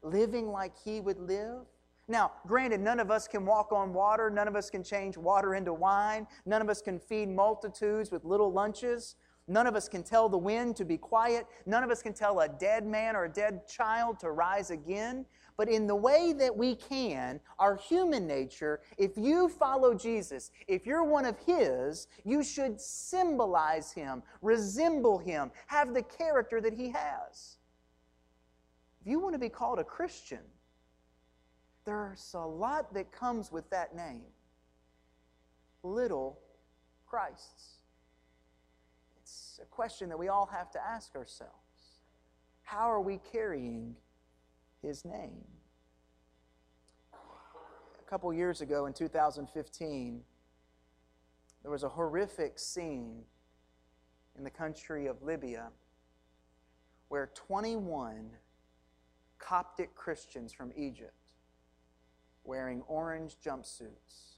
Living 0.02 0.50
like 0.50 0.72
he 0.82 1.00
would 1.00 1.18
live? 1.18 1.66
Now, 2.08 2.32
granted, 2.46 2.80
none 2.80 2.98
of 2.98 3.10
us 3.10 3.28
can 3.28 3.46
walk 3.46 3.70
on 3.70 3.92
water. 3.92 4.30
None 4.30 4.48
of 4.48 4.56
us 4.56 4.68
can 4.68 4.82
change 4.82 5.16
water 5.16 5.54
into 5.54 5.72
wine. 5.72 6.26
None 6.44 6.60
of 6.60 6.68
us 6.68 6.82
can 6.82 6.98
feed 6.98 7.28
multitudes 7.28 8.10
with 8.10 8.24
little 8.24 8.52
lunches. 8.52 9.14
None 9.46 9.66
of 9.66 9.74
us 9.74 9.88
can 9.88 10.02
tell 10.02 10.28
the 10.28 10.38
wind 10.38 10.76
to 10.76 10.84
be 10.84 10.96
quiet. 10.96 11.46
None 11.66 11.82
of 11.82 11.90
us 11.90 12.02
can 12.02 12.12
tell 12.12 12.40
a 12.40 12.48
dead 12.48 12.86
man 12.86 13.16
or 13.16 13.24
a 13.24 13.28
dead 13.28 13.66
child 13.68 14.18
to 14.20 14.30
rise 14.30 14.70
again. 14.70 15.26
But 15.56 15.68
in 15.68 15.86
the 15.86 15.94
way 15.94 16.32
that 16.32 16.56
we 16.56 16.74
can, 16.74 17.40
our 17.58 17.76
human 17.76 18.26
nature, 18.26 18.80
if 18.96 19.16
you 19.16 19.48
follow 19.48 19.92
Jesus, 19.92 20.52
if 20.66 20.86
you're 20.86 21.04
one 21.04 21.26
of 21.26 21.36
His, 21.46 22.06
you 22.24 22.42
should 22.42 22.80
symbolize 22.80 23.92
Him, 23.92 24.22
resemble 24.40 25.18
Him, 25.18 25.50
have 25.66 25.94
the 25.94 26.02
character 26.02 26.60
that 26.60 26.72
He 26.72 26.90
has. 26.90 27.58
If 29.00 29.06
you 29.06 29.18
want 29.18 29.34
to 29.34 29.38
be 29.38 29.48
called 29.48 29.78
a 29.78 29.84
Christian, 29.84 30.40
there's 31.84 32.34
a 32.34 32.46
lot 32.46 32.92
that 32.94 33.10
comes 33.12 33.50
with 33.50 33.68
that 33.70 33.96
name 33.96 34.22
little 35.82 36.38
Christs. 37.06 37.78
It's 39.22 39.58
a 39.62 39.66
question 39.66 40.08
that 40.10 40.18
we 40.18 40.28
all 40.28 40.46
have 40.46 40.70
to 40.72 40.78
ask 40.86 41.16
ourselves. 41.16 41.54
How 42.62 42.90
are 42.90 43.00
we 43.00 43.18
carrying 43.32 43.96
his 44.82 45.04
name? 45.04 45.44
A 47.12 48.10
couple 48.10 48.32
years 48.32 48.60
ago 48.60 48.86
in 48.86 48.92
2015, 48.92 50.20
there 51.62 51.70
was 51.70 51.82
a 51.82 51.88
horrific 51.88 52.58
scene 52.58 53.22
in 54.36 54.44
the 54.44 54.50
country 54.50 55.06
of 55.06 55.22
Libya 55.22 55.68
where 57.08 57.30
21 57.34 58.30
Coptic 59.40 59.94
Christians 59.96 60.52
from 60.52 60.72
Egypt 60.76 61.14
wearing 62.44 62.82
orange 62.86 63.36
jumpsuits 63.44 64.36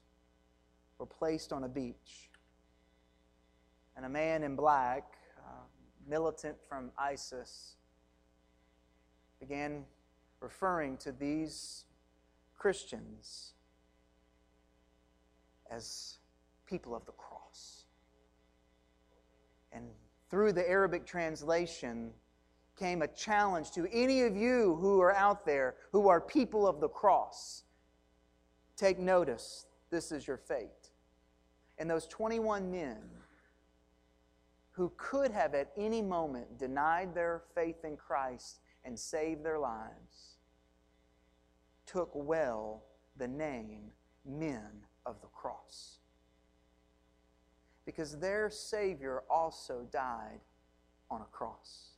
were 0.97 1.05
placed 1.05 1.53
on 1.53 1.63
a 1.63 1.67
beach. 1.67 2.29
And 3.95 4.05
a 4.05 4.09
man 4.09 4.43
in 4.43 4.55
black, 4.55 5.13
uh, 5.37 5.65
militant 6.07 6.57
from 6.67 6.91
ISIS, 6.97 7.75
began 9.39 9.85
referring 10.39 10.97
to 10.97 11.11
these 11.11 11.85
Christians 12.57 13.53
as 15.69 16.17
people 16.65 16.95
of 16.95 17.05
the 17.05 17.11
cross. 17.11 17.85
And 19.71 19.85
through 20.29 20.53
the 20.53 20.67
Arabic 20.67 21.05
translation 21.05 22.11
came 22.77 23.01
a 23.01 23.07
challenge 23.07 23.71
to 23.71 23.87
any 23.91 24.23
of 24.23 24.35
you 24.35 24.75
who 24.81 24.99
are 24.99 25.15
out 25.15 25.45
there 25.45 25.75
who 25.91 26.07
are 26.07 26.19
people 26.19 26.67
of 26.67 26.79
the 26.79 26.89
cross 26.89 27.63
Take 28.75 28.99
notice, 28.99 29.65
this 29.91 30.11
is 30.11 30.27
your 30.27 30.37
fate. 30.37 30.89
And 31.77 31.89
those 31.89 32.07
21 32.07 32.71
men 32.71 32.97
who 34.71 34.91
could 34.97 35.31
have 35.31 35.53
at 35.53 35.71
any 35.77 36.01
moment 36.01 36.57
denied 36.57 37.13
their 37.13 37.43
faith 37.53 37.83
in 37.83 37.95
Christ 37.95 38.59
and 38.83 38.97
saved 38.97 39.43
their 39.43 39.59
lives 39.59 40.37
took 41.85 42.09
well 42.13 42.83
the 43.17 43.27
name 43.27 43.91
men 44.25 44.85
of 45.05 45.21
the 45.21 45.27
cross. 45.27 45.99
Because 47.85 48.17
their 48.17 48.49
Savior 48.49 49.23
also 49.29 49.85
died 49.91 50.39
on 51.11 51.21
a 51.21 51.25
cross. 51.25 51.92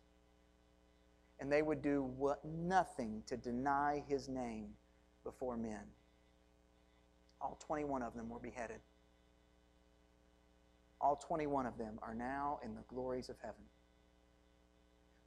And 1.39 1.51
they 1.51 1.62
would 1.62 1.82
do 1.82 2.04
what, 2.18 2.44
nothing 2.46 3.24
to 3.27 3.36
deny 3.36 4.04
his 4.08 4.30
name 4.30 4.70
before 5.24 5.58
men. 5.58 5.82
All 7.42 7.58
21 7.65 8.01
of 8.01 8.13
them 8.15 8.30
were 8.30 8.39
beheaded. 8.39 8.80
All 11.01 11.18
21 11.18 11.65
of 11.65 11.77
them 11.77 12.00
are 12.01 12.15
now 12.15 12.60
in 12.63 12.74
the 12.74 12.84
glories 12.88 13.30
of 13.30 13.36
heaven 13.42 13.63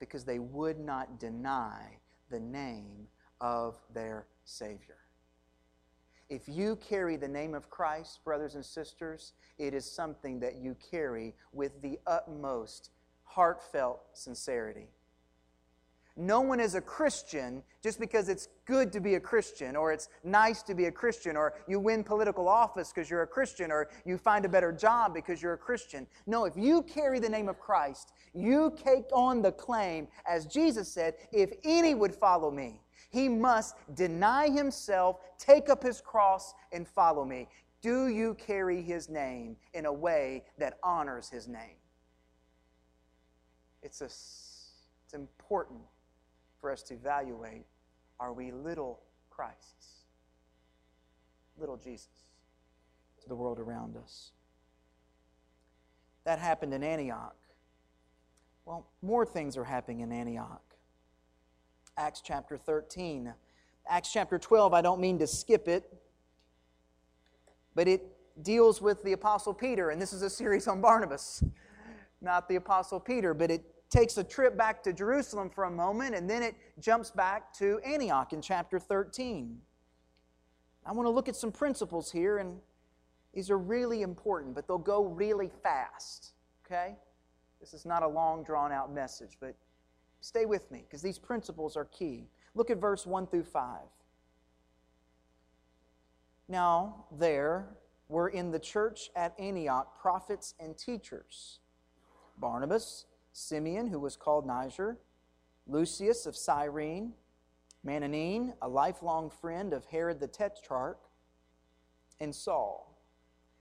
because 0.01 0.25
they 0.25 0.39
would 0.39 0.79
not 0.79 1.21
deny 1.21 1.99
the 2.31 2.41
name 2.41 3.07
of 3.41 3.77
their 3.93 4.27
Savior. 4.45 4.97
If 6.29 6.43
you 6.47 6.77
carry 6.77 7.17
the 7.17 7.29
name 7.29 7.55
of 7.55 7.71
Christ, 7.71 8.23
brothers 8.25 8.55
and 8.55 8.65
sisters, 8.65 9.33
it 9.57 9.73
is 9.73 9.91
something 9.91 10.41
that 10.41 10.57
you 10.57 10.77
carry 10.91 11.35
with 11.53 11.81
the 11.81 11.99
utmost 12.07 12.91
heartfelt 13.25 14.01
sincerity. 14.13 14.89
No 16.21 16.41
one 16.41 16.59
is 16.59 16.75
a 16.75 16.81
Christian 16.81 17.63
just 17.81 18.01
because 18.01 18.29
it's 18.29 18.49
good 18.67 18.93
to 18.93 18.99
be 18.99 19.15
a 19.15 19.21
Christian, 19.21 19.77
or 19.77 19.93
it's 19.93 20.09
nice 20.25 20.65
to 20.65 20.75
be 20.75 20.87
a 20.87 20.91
Christian, 20.91 21.37
or 21.37 21.55
you 21.69 21.79
win 21.79 22.03
political 22.03 22.49
office 22.49 22.93
because 22.93 23.09
you're 23.09 23.23
a 23.23 23.27
Christian, 23.27 23.71
or 23.71 23.89
you 24.05 24.19
find 24.19 24.45
a 24.45 24.49
better 24.49 24.73
job 24.73 25.15
because 25.15 25.41
you're 25.41 25.53
a 25.53 25.59
Christian. 25.59 26.09
No, 26.27 26.45
if 26.45 26.57
you 26.57 26.83
carry 26.83 27.21
the 27.21 27.29
name 27.29 27.49
of 27.49 27.61
Christ, 27.61 28.15
you 28.35 28.75
take 28.85 29.05
on 29.13 29.43
the 29.43 29.53
claim, 29.53 30.09
as 30.29 30.47
Jesus 30.47 30.93
said, 30.93 31.15
if 31.31 31.53
any 31.63 31.95
would 31.95 32.17
follow 32.17 32.51
me, 32.51 32.83
he 33.11 33.29
must 33.29 33.77
deny 33.95 34.49
himself, 34.49 35.21
take 35.39 35.69
up 35.69 35.85
his 35.85 36.01
cross, 36.01 36.53
and 36.73 36.89
follow 36.89 37.25
me. 37.25 37.47
Do 37.81 38.09
you 38.09 38.35
carry 38.35 38.83
his 38.83 39.09
name 39.09 39.57
in 39.73 39.87
a 39.87 39.93
way 39.93 40.47
that 40.59 40.79
honors 40.83 41.31
his 41.31 41.47
name? 41.47 41.79
It's 43.85 44.01
a 44.01 44.07
It's 44.07 45.15
important 45.15 45.79
for 46.61 46.71
us 46.71 46.83
to 46.85 46.95
evaluate 46.95 47.67
are 48.21 48.33
we 48.33 48.51
little 48.51 49.01
Christs? 49.31 50.05
Little 51.59 51.77
Jesus 51.77 52.09
to 53.23 53.29
the 53.29 53.35
world 53.35 53.59
around 53.59 53.97
us. 53.97 54.33
That 56.25 56.39
happened 56.39 56.75
in 56.75 56.83
Antioch. 56.83 57.37
Well, 58.65 58.87
more 59.03 59.25
things 59.25 59.57
are 59.57 59.65
happening 59.65 60.01
in 60.01 60.13
Antioch. 60.13 60.63
Acts 61.97 62.21
chapter 62.23 62.57
13. 62.57 63.33
Acts 63.89 64.13
chapter 64.13 64.39
12, 64.39 64.75
I 64.75 64.83
don't 64.83 65.01
mean 65.01 65.19
to 65.21 65.27
skip 65.27 65.67
it, 65.67 65.91
but 67.75 67.89
it 67.89 68.03
deals 68.43 68.83
with 68.83 69.03
the 69.03 69.13
Apostle 69.13 69.55
Peter, 69.55 69.91
and 69.91 70.01
this 70.01 70.13
is 70.13 70.21
a 70.21 70.29
series 70.29 70.69
on 70.69 70.83
Barnabas, 70.83 71.43
not 72.21 72.49
the 72.49 72.57
Apostle 72.57 73.01
Peter, 73.01 73.33
but 73.33 73.51
it 73.51 73.65
takes 73.91 74.19
a 74.19 74.25
trip 74.25 74.57
back 74.57 74.83
to 74.83 74.93
Jerusalem 74.93 75.51
for 75.51 75.65
a 75.65 75.71
moment, 75.71 76.15
and 76.15 76.29
then 76.29 76.43
it 76.43 76.55
jumps 76.79 77.11
back 77.11 77.53
to 77.55 77.79
Antioch 77.85 78.33
in 78.33 78.43
chapter 78.43 78.79
13. 78.79 79.59
I 80.85 80.93
want 80.93 81.07
to 81.07 81.11
look 81.11 81.29
at 81.29 81.37
some 81.37 81.53
principles 81.53 82.11
here, 82.11 82.39
and 82.39 82.59
these 83.35 83.51
are 83.51 83.59
really 83.59 84.03
important, 84.03 84.55
but 84.55 84.67
they'll 84.67 84.79
go 84.79 85.05
really 85.05 85.51
fast, 85.63 86.33
okay? 86.65 86.97
This 87.61 87.75
is 87.75 87.85
not 87.85 88.03
a 88.03 88.09
long, 88.09 88.45
drawn 88.45 88.73
out 88.73 88.93
message, 88.93 89.37
but 89.41 89.55
stay 90.21 90.47
with 90.47 90.71
me 90.71 90.85
because 90.87 91.03
these 91.03 91.19
principles 91.19 91.77
are 91.77 91.87
key. 91.87 92.29
Look 92.55 92.71
at 92.71 92.79
verse 92.79 93.07
1 93.07 93.27
through 93.27 93.45
5. 93.45 93.81
Now, 96.49 97.05
there 97.19 97.69
were 98.09 98.29
in 98.29 98.51
the 98.51 98.59
church 98.59 99.11
at 99.15 99.39
Antioch 99.39 100.01
prophets 100.01 100.55
and 100.59 100.77
teachers 100.77 101.61
Barnabas, 102.39 103.07
Simeon, 103.33 103.87
who 103.89 104.01
was 104.01 104.17
called 104.17 104.47
Niger, 104.47 104.99
Lucius 105.67 106.27
of 106.27 106.37
Cyrene, 106.37 107.13
Manaen, 107.85 108.55
a 108.63 108.69
lifelong 108.69 109.31
friend 109.31 109.73
of 109.73 109.87
Herod 109.87 110.21
the 110.21 110.27
Tetrarch, 110.27 110.99
and 112.21 112.35
Saul. 112.35 112.99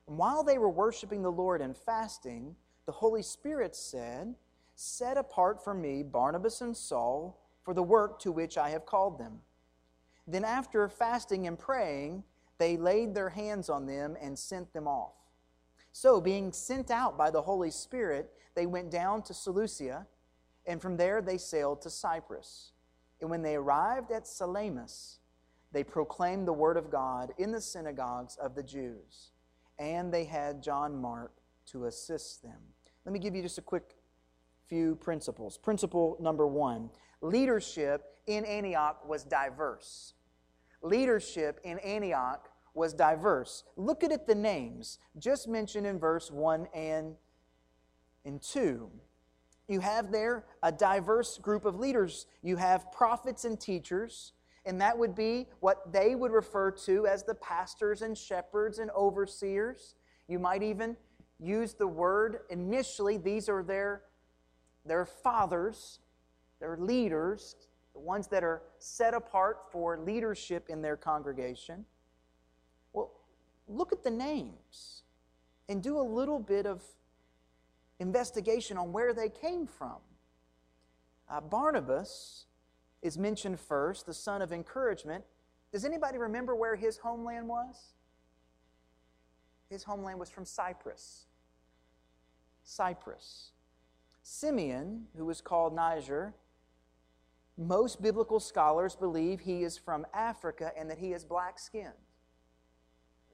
And 0.07 0.17
while 0.17 0.43
they 0.43 0.57
were 0.57 0.69
worshiping 0.69 1.21
the 1.21 1.31
Lord 1.31 1.61
and 1.61 1.77
fasting, 1.77 2.55
the 2.85 2.93
Holy 2.93 3.21
Spirit 3.21 3.75
said, 3.75 4.35
Set 4.75 5.17
apart 5.17 5.63
for 5.63 5.73
me 5.73 6.03
Barnabas 6.03 6.61
and 6.61 6.75
Saul 6.75 7.39
for 7.63 7.73
the 7.73 7.83
work 7.83 8.19
to 8.19 8.31
which 8.31 8.57
I 8.57 8.69
have 8.69 8.85
called 8.85 9.19
them. 9.19 9.39
Then, 10.25 10.45
after 10.45 10.87
fasting 10.87 11.47
and 11.47 11.57
praying, 11.57 12.23
they 12.57 12.77
laid 12.77 13.13
their 13.13 13.29
hands 13.29 13.69
on 13.69 13.85
them 13.85 14.17
and 14.21 14.37
sent 14.37 14.73
them 14.73 14.87
off. 14.87 15.16
So, 15.99 16.21
being 16.21 16.53
sent 16.53 16.91
out 16.91 17.17
by 17.17 17.31
the 17.31 17.41
Holy 17.41 17.71
Spirit, 17.71 18.29
they 18.53 18.67
went 18.67 18.91
down 18.91 19.23
to 19.23 19.33
Seleucia, 19.33 20.05
and 20.67 20.79
from 20.79 20.95
there 20.95 21.23
they 21.23 21.39
sailed 21.39 21.81
to 21.81 21.89
Cyprus. 21.89 22.73
And 23.19 23.31
when 23.31 23.41
they 23.41 23.55
arrived 23.55 24.11
at 24.11 24.27
Salamis, 24.27 25.17
they 25.71 25.83
proclaimed 25.83 26.47
the 26.47 26.53
word 26.53 26.77
of 26.77 26.91
God 26.91 27.33
in 27.39 27.51
the 27.51 27.59
synagogues 27.59 28.35
of 28.35 28.53
the 28.53 28.61
Jews, 28.61 29.31
and 29.79 30.13
they 30.13 30.25
had 30.25 30.61
John 30.61 30.95
Mark 31.01 31.31
to 31.71 31.85
assist 31.85 32.43
them. 32.43 32.59
Let 33.03 33.11
me 33.11 33.17
give 33.17 33.33
you 33.33 33.41
just 33.41 33.57
a 33.57 33.63
quick 33.63 33.95
few 34.67 34.97
principles. 34.97 35.57
Principle 35.57 36.15
number 36.19 36.45
one 36.45 36.91
leadership 37.21 38.03
in 38.27 38.45
Antioch 38.45 39.03
was 39.09 39.23
diverse. 39.23 40.13
Leadership 40.83 41.59
in 41.63 41.79
Antioch 41.79 42.51
was 42.77 42.93
diverse. 42.93 43.63
Look 43.75 44.03
at 44.03 44.11
it, 44.11 44.27
the 44.27 44.35
names 44.35 44.99
just 45.17 45.47
mentioned 45.47 45.85
in 45.85 45.99
verse 45.99 46.31
1 46.31 46.67
and 46.73 47.15
in 48.23 48.39
2. 48.39 48.89
You 49.67 49.79
have 49.81 50.11
there 50.11 50.45
a 50.63 50.71
diverse 50.71 51.37
group 51.37 51.65
of 51.65 51.77
leaders. 51.77 52.27
You 52.41 52.55
have 52.55 52.91
prophets 52.91 53.43
and 53.43 53.59
teachers, 53.59 54.31
and 54.65 54.79
that 54.79 54.97
would 54.97 55.15
be 55.15 55.47
what 55.59 55.91
they 55.91 56.15
would 56.15 56.31
refer 56.31 56.71
to 56.71 57.05
as 57.07 57.23
the 57.23 57.35
pastors 57.35 58.01
and 58.01 58.17
shepherds 58.17 58.79
and 58.79 58.89
overseers. 58.91 59.95
You 60.27 60.39
might 60.39 60.63
even 60.63 60.95
use 61.39 61.73
the 61.73 61.87
word 61.87 62.39
initially, 62.49 63.17
these 63.17 63.49
are 63.49 63.63
their, 63.63 64.03
their 64.85 65.05
fathers, 65.05 65.99
their 66.59 66.77
leaders, 66.77 67.55
the 67.93 67.99
ones 67.99 68.27
that 68.27 68.43
are 68.43 68.61
set 68.79 69.13
apart 69.13 69.71
for 69.71 69.99
leadership 69.99 70.67
in 70.69 70.81
their 70.81 70.95
congregation. 70.95 71.85
Look 73.67 73.91
at 73.91 74.03
the 74.03 74.11
names 74.11 75.03
and 75.67 75.83
do 75.83 75.99
a 75.99 76.01
little 76.01 76.39
bit 76.39 76.65
of 76.65 76.83
investigation 77.99 78.77
on 78.77 78.93
where 78.93 79.13
they 79.13 79.29
came 79.29 79.67
from. 79.67 79.97
Uh, 81.29 81.41
Barnabas 81.41 82.45
is 83.01 83.17
mentioned 83.17 83.59
first, 83.59 84.05
the 84.05 84.13
son 84.13 84.41
of 84.41 84.53
encouragement. 84.53 85.23
Does 85.71 85.83
anybody 85.83 86.17
remember 86.17 86.55
where 86.55 86.75
his 86.75 86.97
homeland 86.97 87.47
was? 87.47 87.93
His 89.69 89.83
homeland 89.83 90.19
was 90.19 90.29
from 90.29 90.45
Cyprus. 90.45 91.25
Cyprus. 92.63 93.51
Simeon, 94.23 95.07
who 95.17 95.25
was 95.25 95.41
called 95.41 95.75
Niger, 95.75 96.33
most 97.57 98.01
biblical 98.01 98.39
scholars 98.39 98.95
believe 98.95 99.41
he 99.41 99.63
is 99.63 99.77
from 99.77 100.05
Africa 100.13 100.71
and 100.77 100.89
that 100.89 100.99
he 100.99 101.13
is 101.13 101.25
black 101.25 101.59
skinned. 101.59 101.93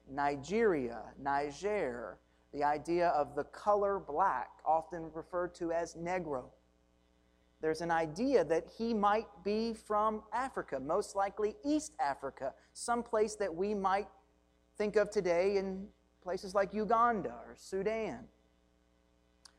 Nigeria, 0.10 1.02
Niger, 1.20 2.18
the 2.54 2.64
idea 2.64 3.10
of 3.10 3.36
the 3.36 3.44
color 3.46 4.00
black, 4.00 4.50
often 4.66 5.10
referred 5.14 5.56
to 5.56 5.72
as 5.72 5.96
Negro. 5.96 6.46
There's 7.62 7.82
an 7.82 7.92
idea 7.92 8.44
that 8.44 8.68
he 8.78 8.94
might 8.94 9.28
be 9.44 9.74
from 9.74 10.24
Africa, 10.34 10.80
most 10.80 11.16
likely 11.16 11.56
East 11.64 11.94
Africa, 12.00 12.54
some 12.74 13.02
place 13.02 13.36
that 13.36 13.54
we 13.54 13.74
might 13.74 14.08
think 14.78 14.98
of 14.98 15.10
today 15.10 15.58
in 15.58 15.88
places 16.22 16.54
like 16.54 16.74
Uganda 16.74 17.30
or 17.30 17.56
Sudan. 17.56 18.26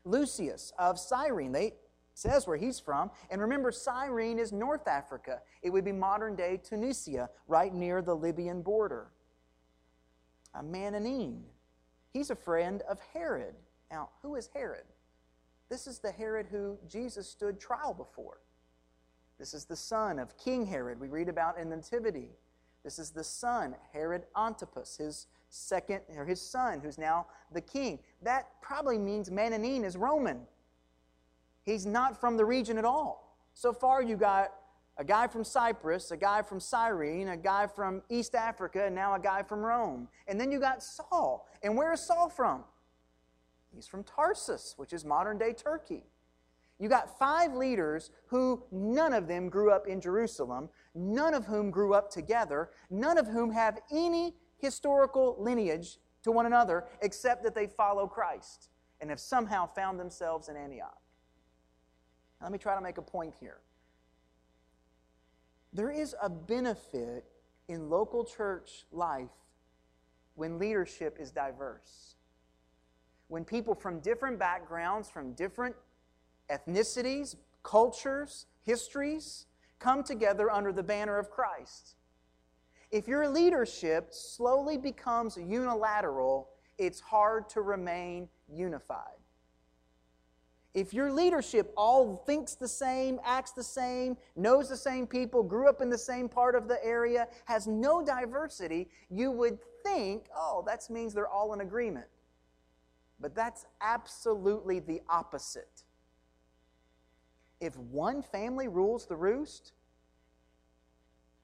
Lucius 0.03 0.71
of 0.77 0.99
Cyrene. 0.99 1.51
They 1.51 1.73
says 2.13 2.47
where 2.47 2.57
he's 2.57 2.79
from. 2.79 3.11
And 3.29 3.41
remember, 3.41 3.71
Cyrene 3.71 4.39
is 4.39 4.51
North 4.51 4.87
Africa. 4.87 5.41
It 5.61 5.69
would 5.69 5.83
be 5.83 5.91
modern 5.91 6.35
day 6.35 6.59
Tunisia, 6.63 7.29
right 7.47 7.73
near 7.73 8.01
the 8.01 8.15
Libyan 8.15 8.61
border. 8.61 9.07
A 10.55 10.63
Manaen. 10.63 11.41
He's 12.11 12.29
a 12.29 12.35
friend 12.35 12.81
of 12.89 12.99
Herod. 13.13 13.55
Now, 13.91 14.09
who 14.21 14.35
is 14.35 14.49
Herod? 14.53 14.85
This 15.69 15.87
is 15.87 15.99
the 15.99 16.11
Herod 16.11 16.47
who 16.49 16.77
Jesus 16.87 17.29
stood 17.29 17.59
trial 17.59 17.93
before. 17.93 18.39
This 19.37 19.53
is 19.53 19.65
the 19.65 19.75
son 19.75 20.17
of 20.17 20.37
King 20.37 20.65
Herod, 20.65 20.99
we 20.99 21.09
read 21.09 21.27
about 21.27 21.57
in 21.57 21.69
the 21.69 21.75
Nativity. 21.75 22.29
This 22.83 22.99
is 22.99 23.09
the 23.09 23.23
son, 23.23 23.75
Herod 23.91 24.23
Antipas, 24.37 24.97
his 24.97 25.27
second, 25.49 26.01
or 26.15 26.23
his 26.25 26.41
son, 26.41 26.79
who's 26.79 26.97
now 26.97 27.25
the 27.51 27.61
king. 27.61 27.99
That 28.21 28.47
probably 28.61 28.97
means 28.97 29.29
Manaen 29.29 29.83
is 29.83 29.97
Roman. 29.97 30.41
He's 31.63 31.85
not 31.85 32.19
from 32.19 32.37
the 32.37 32.45
region 32.45 32.77
at 32.77 32.85
all. 32.85 33.37
So 33.55 33.73
far, 33.73 34.03
you 34.03 34.15
got 34.15 34.53
a 34.97 35.03
guy 35.03 35.27
from 35.27 35.43
Cyprus, 35.43 36.11
a 36.11 36.17
guy 36.17 36.41
from 36.41 36.59
Cyrene, 36.59 37.29
a 37.29 37.37
guy 37.37 37.67
from 37.67 38.01
East 38.09 38.33
Africa, 38.33 38.85
and 38.85 38.95
now 38.95 39.13
a 39.15 39.19
guy 39.19 39.43
from 39.43 39.59
Rome. 39.59 40.07
And 40.27 40.39
then 40.39 40.51
you 40.51 40.59
got 40.59 40.81
Saul. 40.81 41.47
And 41.61 41.75
where 41.75 41.93
is 41.93 42.01
Saul 42.01 42.29
from? 42.29 42.63
He's 43.73 43.87
from 43.87 44.03
Tarsus, 44.03 44.75
which 44.77 44.93
is 44.93 45.03
modern 45.03 45.37
day 45.37 45.51
Turkey. 45.51 46.03
You 46.79 46.89
got 46.89 47.17
five 47.19 47.53
leaders 47.53 48.11
who 48.27 48.63
none 48.71 49.13
of 49.13 49.27
them 49.27 49.49
grew 49.49 49.71
up 49.71 49.87
in 49.87 50.01
Jerusalem, 50.01 50.69
none 50.93 51.33
of 51.33 51.45
whom 51.45 51.71
grew 51.71 51.93
up 51.93 52.09
together, 52.09 52.69
none 52.89 53.17
of 53.17 53.27
whom 53.27 53.51
have 53.51 53.79
any 53.91 54.33
historical 54.57 55.35
lineage 55.39 55.99
to 56.23 56.31
one 56.31 56.45
another 56.45 56.85
except 57.01 57.43
that 57.43 57.55
they 57.55 57.67
follow 57.67 58.07
Christ 58.07 58.69
and 58.99 59.09
have 59.09 59.19
somehow 59.19 59.67
found 59.67 59.99
themselves 59.99 60.49
in 60.49 60.55
Antioch. 60.55 60.97
Now, 62.39 62.47
let 62.47 62.51
me 62.53 62.57
try 62.57 62.75
to 62.75 62.81
make 62.81 62.97
a 62.97 63.01
point 63.01 63.33
here. 63.39 63.59
There 65.75 65.91
is 65.91 66.15
a 66.21 66.29
benefit 66.29 67.25
in 67.67 67.89
local 67.89 68.23
church 68.23 68.85
life 68.93 69.27
when 70.35 70.57
leadership 70.57 71.17
is 71.19 71.31
diverse. 71.31 72.15
When 73.27 73.43
people 73.43 73.75
from 73.75 73.99
different 73.99 74.39
backgrounds, 74.39 75.09
from 75.09 75.33
different 75.33 75.75
ethnicities, 76.49 77.35
cultures, 77.63 78.45
histories, 78.65 79.47
come 79.77 80.01
together 80.01 80.49
under 80.49 80.71
the 80.71 80.81
banner 80.81 81.17
of 81.17 81.29
Christ. 81.29 81.95
If 82.89 83.05
your 83.05 83.27
leadership 83.27 84.13
slowly 84.13 84.77
becomes 84.77 85.35
unilateral, 85.35 86.51
it's 86.77 87.01
hard 87.01 87.49
to 87.49 87.59
remain 87.59 88.29
unified. 88.47 89.24
If 90.75 90.93
your 90.93 91.09
leadership 91.09 91.71
all 91.77 92.21
thinks 92.25 92.55
the 92.55 92.67
same, 92.67 93.17
acts 93.23 93.53
the 93.53 93.63
same, 93.63 94.17
knows 94.35 94.67
the 94.67 94.75
same 94.75 95.07
people, 95.07 95.41
grew 95.41 95.69
up 95.69 95.79
in 95.79 95.89
the 95.89 95.97
same 95.97 96.27
part 96.27 96.53
of 96.53 96.67
the 96.67 96.83
area, 96.85 97.29
has 97.45 97.65
no 97.65 98.05
diversity, 98.05 98.89
you 99.09 99.31
would 99.31 99.57
think, 99.85 100.25
oh, 100.35 100.65
that 100.67 100.87
means 100.89 101.13
they're 101.13 101.29
all 101.29 101.53
in 101.53 101.61
agreement. 101.61 102.07
But 103.21 103.33
that's 103.33 103.65
absolutely 103.79 104.79
the 104.79 105.01
opposite. 105.07 105.83
If 107.61 107.77
one 107.77 108.21
family 108.21 108.67
rules 108.67 109.05
the 109.05 109.15
roost, 109.15 109.71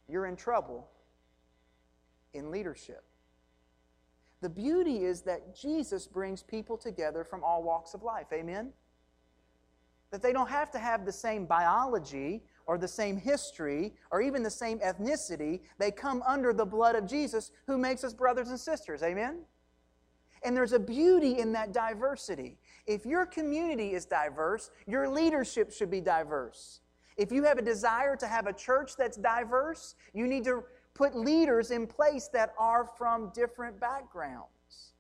you're 0.10 0.26
in 0.26 0.36
trouble 0.36 0.89
in 2.34 2.52
leadership. 2.52 3.06
The 4.41 4.50
beauty 4.50 5.06
is 5.06 5.22
that 5.22 5.56
Jesus 5.56 6.06
brings 6.06 6.44
people 6.44 6.76
together 6.76 7.24
from 7.24 7.46
all 7.46 7.63
walks 7.63 7.94
of 7.94 8.04
life. 8.04 8.28
Amen? 8.34 8.74
That 10.12 10.21
they 10.21 10.34
don't 10.34 10.50
have 10.50 10.71
to 10.71 10.80
have 10.80 11.06
the 11.06 11.12
same 11.12 11.45
biology 11.45 12.43
or 12.65 12.78
the 12.78 12.88
same 12.88 13.17
history 13.17 13.93
or 14.12 14.21
even 14.21 14.43
the 14.43 14.50
same 14.50 14.80
ethnicity. 14.80 15.62
They 15.78 15.91
come 15.91 16.21
under 16.28 16.54
the 16.54 16.65
blood 16.65 16.95
of 16.95 17.08
Jesus 17.08 17.52
who 17.67 17.78
makes 17.78 18.04
us 18.04 18.13
brothers 18.13 18.50
and 18.50 18.60
sisters. 18.60 19.04
Amen? 19.04 19.39
And 20.43 20.56
there's 20.56 20.74
a 20.74 20.80
beauty 20.80 21.39
in 21.39 21.52
that 21.54 21.71
diversity. 21.71 22.58
If 22.88 23.06
your 23.06 23.26
community 23.26 23.93
is 23.93 24.06
diverse, 24.06 24.71
your 24.88 25.08
leadership 25.08 25.71
should 25.71 25.91
be 25.91 26.02
diverse. 26.02 26.82
If 27.17 27.32
you 27.32 27.43
have 27.43 27.58
a 27.58 27.62
desire 27.62 28.15
to 28.15 28.28
have 28.28 28.47
a 28.47 28.54
church 28.54 28.95
that's 28.97 29.17
diverse, 29.17 29.95
you 30.13 30.28
need 30.28 30.43
to 30.45 30.63
put 30.93 31.15
leaders 31.15 31.71
in 31.71 31.88
place 31.88 32.28
that 32.30 32.54
are 32.58 32.89
from 32.97 33.32
different 33.34 33.80
backgrounds. 33.80 34.93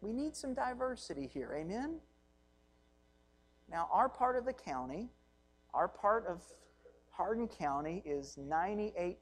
We 0.00 0.12
need 0.12 0.34
some 0.34 0.54
diversity 0.54 1.28
here. 1.32 1.54
Amen? 1.54 2.00
Now, 3.70 3.88
our 3.92 4.08
part 4.08 4.36
of 4.36 4.44
the 4.44 4.52
county, 4.52 5.08
our 5.72 5.88
part 5.88 6.26
of 6.26 6.42
Hardin 7.10 7.48
County 7.48 8.02
is 8.04 8.36
98% 8.40 9.16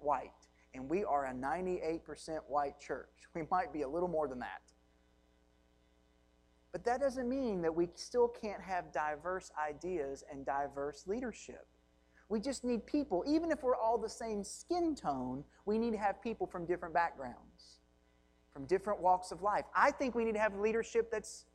white, 0.00 0.30
and 0.74 0.88
we 0.88 1.04
are 1.04 1.26
a 1.26 1.32
98% 1.32 2.38
white 2.48 2.80
church. 2.80 3.08
We 3.34 3.42
might 3.50 3.72
be 3.72 3.82
a 3.82 3.88
little 3.88 4.08
more 4.08 4.28
than 4.28 4.38
that. 4.38 4.62
But 6.72 6.84
that 6.84 7.00
doesn't 7.00 7.28
mean 7.28 7.60
that 7.62 7.74
we 7.74 7.88
still 7.94 8.28
can't 8.28 8.62
have 8.62 8.92
diverse 8.92 9.50
ideas 9.60 10.24
and 10.30 10.46
diverse 10.46 11.06
leadership. 11.06 11.66
We 12.28 12.40
just 12.40 12.62
need 12.62 12.86
people, 12.86 13.24
even 13.26 13.50
if 13.50 13.64
we're 13.64 13.76
all 13.76 13.98
the 13.98 14.08
same 14.08 14.44
skin 14.44 14.94
tone, 14.94 15.42
we 15.66 15.78
need 15.78 15.90
to 15.90 15.98
have 15.98 16.22
people 16.22 16.46
from 16.46 16.64
different 16.64 16.94
backgrounds, 16.94 17.80
from 18.52 18.66
different 18.66 19.00
walks 19.00 19.32
of 19.32 19.42
life. 19.42 19.64
I 19.74 19.90
think 19.90 20.14
we 20.14 20.24
need 20.24 20.34
to 20.34 20.40
have 20.40 20.54
leadership 20.56 21.10
that's 21.10 21.46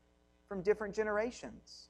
from 0.49 0.61
different 0.61 0.93
generations. 0.93 1.87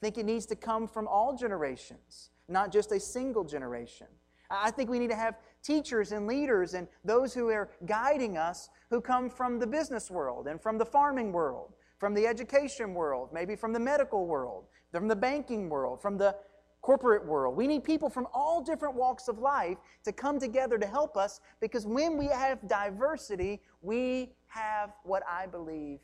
Think 0.00 0.18
it 0.18 0.24
needs 0.24 0.46
to 0.46 0.56
come 0.56 0.86
from 0.88 1.06
all 1.06 1.36
generations, 1.36 2.30
not 2.48 2.72
just 2.72 2.92
a 2.92 3.00
single 3.00 3.44
generation. 3.44 4.06
I 4.50 4.70
think 4.70 4.90
we 4.90 4.98
need 4.98 5.10
to 5.10 5.16
have 5.16 5.36
teachers 5.62 6.12
and 6.12 6.26
leaders 6.26 6.74
and 6.74 6.88
those 7.04 7.32
who 7.34 7.48
are 7.50 7.70
guiding 7.86 8.36
us 8.36 8.68
who 8.88 9.00
come 9.00 9.30
from 9.30 9.58
the 9.58 9.66
business 9.66 10.10
world 10.10 10.48
and 10.48 10.60
from 10.60 10.78
the 10.78 10.84
farming 10.84 11.32
world, 11.32 11.74
from 11.98 12.14
the 12.14 12.26
education 12.26 12.94
world, 12.94 13.28
maybe 13.32 13.54
from 13.54 13.72
the 13.72 13.78
medical 13.78 14.26
world, 14.26 14.64
from 14.90 15.06
the 15.06 15.14
banking 15.14 15.68
world, 15.68 16.00
from 16.02 16.18
the 16.18 16.34
corporate 16.82 17.24
world. 17.24 17.56
We 17.56 17.66
need 17.66 17.84
people 17.84 18.08
from 18.08 18.26
all 18.32 18.62
different 18.62 18.94
walks 18.94 19.28
of 19.28 19.38
life 19.38 19.78
to 20.04 20.12
come 20.12 20.40
together 20.40 20.78
to 20.78 20.86
help 20.86 21.16
us 21.16 21.40
because 21.60 21.86
when 21.86 22.16
we 22.16 22.26
have 22.26 22.66
diversity, 22.66 23.60
we 23.82 24.32
have 24.46 24.90
what 25.04 25.22
I 25.28 25.46
believe 25.46 25.98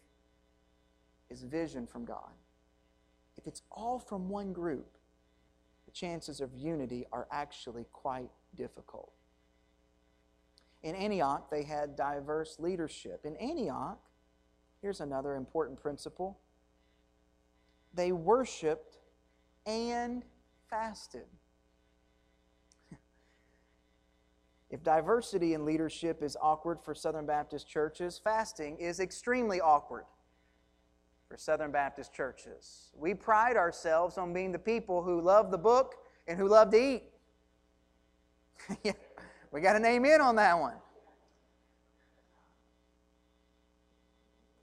is 1.31 1.43
vision 1.43 1.87
from 1.87 2.05
God. 2.05 2.31
If 3.47 3.51
it's 3.51 3.63
all 3.71 4.01
from 4.01 4.29
one 4.29 4.53
group, 4.53 4.99
the 5.85 5.93
chances 5.93 6.41
of 6.41 6.53
unity 6.53 7.07
are 7.13 7.29
actually 7.31 7.87
quite 7.93 8.29
difficult. 8.57 9.13
In 10.83 10.97
Antioch, 10.97 11.49
they 11.49 11.63
had 11.63 11.95
diverse 11.95 12.57
leadership. 12.59 13.21
In 13.25 13.37
Antioch, 13.37 14.01
here's 14.83 15.01
another 15.01 15.37
important 15.37 15.81
principle 15.81 16.41
they 17.95 18.11
worshiped 18.11 18.99
and 19.65 20.25
fasted. 20.69 21.27
If 24.71 24.83
diversity 24.83 25.55
in 25.55 25.65
leadership 25.65 26.21
is 26.21 26.37
awkward 26.43 26.81
for 26.83 26.97
Southern 26.97 27.27
Baptist 27.27 27.69
churches, 27.69 28.21
fasting 28.23 28.77
is 28.79 28.99
extremely 28.99 29.61
awkward 29.61 30.05
for 31.29 31.37
Southern 31.37 31.71
Baptist 31.71 32.13
churches. 32.13 32.91
We 32.97 33.15
pride 33.15 33.57
ourselves 33.57 34.19
on 34.19 34.33
being 34.33 34.53
the 34.53 34.59
people 34.59 35.03
who 35.03 35.21
love 35.21 35.51
the 35.51 35.59
book 35.59 35.97
and 36.27 36.39
who 36.39 36.49
love 36.49 36.71
to 36.71 36.77
eat. 36.77 37.05
we 39.53 39.61
got 39.61 39.77
an 39.77 39.85
amen 39.85 40.21
on 40.21 40.37
that 40.37 40.59
one. 40.59 40.75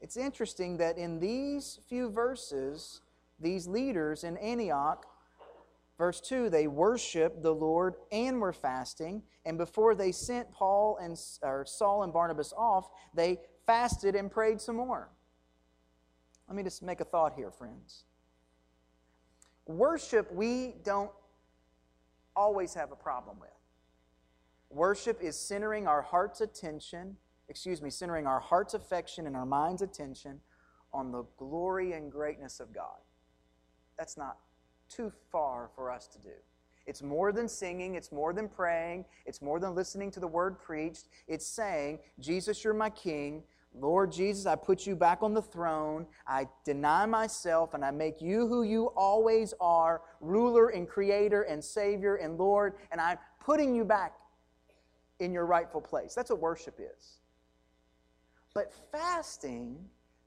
It's 0.01 0.17
interesting 0.17 0.77
that 0.77 0.97
in 0.97 1.19
these 1.19 1.79
few 1.87 2.09
verses, 2.09 3.01
these 3.39 3.67
leaders 3.67 4.23
in 4.23 4.37
Antioch 4.37 5.05
Verse 5.97 6.19
2 6.21 6.49
they 6.49 6.67
worshiped 6.67 7.41
the 7.41 7.53
Lord 7.53 7.95
and 8.11 8.41
were 8.41 8.53
fasting. 8.53 9.23
And 9.45 9.57
before 9.57 9.95
they 9.95 10.11
sent 10.11 10.51
Paul 10.51 10.97
and 11.01 11.17
or 11.41 11.65
Saul 11.65 12.03
and 12.03 12.11
Barnabas 12.11 12.53
off, 12.57 12.89
they 13.13 13.39
fasted 13.65 14.15
and 14.15 14.31
prayed 14.31 14.59
some 14.59 14.77
more. 14.77 15.09
Let 16.47 16.57
me 16.57 16.63
just 16.63 16.83
make 16.83 16.99
a 16.99 17.05
thought 17.05 17.33
here, 17.35 17.51
friends. 17.51 18.03
Worship, 19.65 20.31
we 20.33 20.75
don't 20.83 21.11
always 22.35 22.73
have 22.73 22.91
a 22.91 22.95
problem 22.95 23.39
with. 23.39 23.49
Worship 24.69 25.21
is 25.21 25.37
centering 25.37 25.87
our 25.87 26.01
heart's 26.01 26.41
attention, 26.41 27.15
excuse 27.47 27.81
me, 27.81 27.89
centering 27.89 28.25
our 28.25 28.39
heart's 28.39 28.73
affection 28.73 29.27
and 29.27 29.35
our 29.35 29.45
mind's 29.45 29.81
attention 29.81 30.39
on 30.93 31.11
the 31.11 31.23
glory 31.37 31.93
and 31.93 32.11
greatness 32.11 32.59
of 32.59 32.73
God. 32.73 32.97
That's 33.97 34.17
not 34.17 34.37
too 34.89 35.11
far 35.31 35.69
for 35.75 35.91
us 35.91 36.07
to 36.07 36.19
do. 36.19 36.33
It's 36.85 37.01
more 37.01 37.31
than 37.31 37.47
singing, 37.47 37.95
it's 37.95 38.11
more 38.11 38.33
than 38.33 38.49
praying, 38.49 39.05
it's 39.25 39.41
more 39.41 39.59
than 39.59 39.73
listening 39.73 40.11
to 40.11 40.19
the 40.19 40.27
word 40.27 40.59
preached. 40.59 41.07
It's 41.27 41.45
saying, 41.45 41.99
Jesus, 42.19 42.63
you're 42.63 42.73
my 42.73 42.89
king. 42.89 43.43
Lord 43.75 44.11
Jesus, 44.11 44.45
I 44.45 44.55
put 44.55 44.85
you 44.85 44.95
back 44.95 45.23
on 45.23 45.33
the 45.33 45.41
throne. 45.41 46.05
I 46.27 46.47
deny 46.63 47.05
myself 47.05 47.73
and 47.73 47.83
I 47.83 47.91
make 47.91 48.21
you 48.21 48.47
who 48.47 48.63
you 48.63 48.87
always 48.95 49.53
are, 49.59 50.01
ruler 50.21 50.69
and 50.69 50.87
creator 50.87 51.43
and 51.43 51.63
savior 51.63 52.15
and 52.15 52.37
Lord, 52.37 52.75
and 52.91 53.01
I'm 53.01 53.17
putting 53.39 53.75
you 53.75 53.83
back 53.83 54.13
in 55.19 55.33
your 55.33 55.45
rightful 55.45 55.81
place. 55.81 56.13
That's 56.13 56.29
what 56.29 56.39
worship 56.39 56.79
is. 56.79 57.17
But 58.53 58.71
fasting 58.91 59.77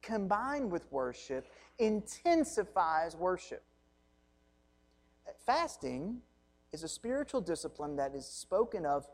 combined 0.03 0.71
with 0.71 0.91
worship 0.91 1.47
intensifies 1.79 3.17
worship 3.17 3.63
fasting 5.47 6.19
is 6.73 6.83
a 6.83 6.89
spiritual 6.89 7.41
discipline 7.41 7.97
that 7.97 8.15
is 8.15 8.27
spoken 8.27 8.85
of 8.85 9.07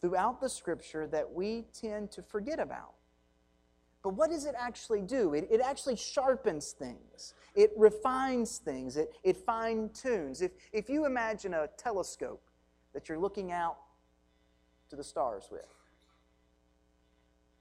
throughout 0.00 0.40
the 0.40 0.48
scripture 0.48 1.06
that 1.06 1.32
we 1.32 1.64
tend 1.72 2.10
to 2.12 2.22
forget 2.22 2.60
about. 2.60 2.94
But 4.04 4.10
what 4.10 4.30
does 4.30 4.44
it 4.44 4.54
actually 4.56 5.00
do? 5.00 5.32
It, 5.32 5.48
it 5.50 5.62
actually 5.62 5.96
sharpens 5.96 6.72
things, 6.72 7.32
it 7.56 7.72
refines 7.74 8.58
things, 8.58 8.98
it, 8.98 9.14
it 9.24 9.38
fine 9.38 9.88
tunes. 9.94 10.42
If, 10.42 10.52
if 10.72 10.90
you 10.90 11.06
imagine 11.06 11.54
a 11.54 11.68
telescope 11.78 12.42
that 12.92 13.08
you're 13.08 13.18
looking 13.18 13.50
out 13.50 13.78
to 14.90 14.96
the 14.96 15.02
stars 15.02 15.48
with, 15.50 15.66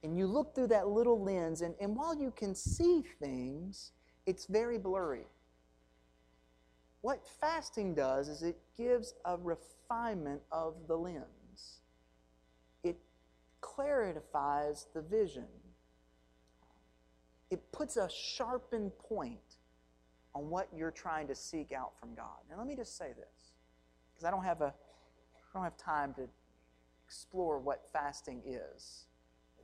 and 0.03 0.17
you 0.17 0.27
look 0.27 0.53
through 0.53 0.67
that 0.67 0.89
little 0.89 1.23
lens, 1.23 1.61
and, 1.61 1.75
and 1.79 1.95
while 1.95 2.13
you 2.13 2.33
can 2.35 2.53
see 2.53 3.03
things, 3.21 3.93
it's 4.25 4.45
very 4.45 4.77
blurry. 4.77 5.25
What 6.99 7.25
fasting 7.39 7.95
does 7.95 8.27
is 8.27 8.43
it 8.43 8.57
gives 8.77 9.13
a 9.23 9.37
refinement 9.37 10.41
of 10.51 10.73
the 10.89 10.97
lens, 10.97 11.79
it 12.83 12.97
clarifies 13.61 14.87
the 14.93 15.01
vision, 15.01 15.47
it 17.53 17.71
puts 17.71 17.97
a 17.97 18.09
sharpened 18.09 18.91
point 18.97 19.57
on 20.35 20.49
what 20.49 20.67
you're 20.75 20.91
trying 20.91 21.27
to 21.27 21.35
seek 21.35 21.71
out 21.71 21.97
from 21.99 22.15
God. 22.15 22.39
Now, 22.49 22.57
let 22.57 22.67
me 22.67 22.75
just 22.75 22.97
say 22.97 23.13
this, 23.15 23.53
because 24.11 24.25
I 24.25 24.31
don't 24.31 24.43
have 24.43 24.61
a 24.61 24.73
I 24.73 25.59
don't 25.59 25.63
have 25.63 25.77
time 25.77 26.15
to 26.15 26.27
explore 27.05 27.59
what 27.59 27.85
fasting 27.93 28.41
is. 28.45 29.05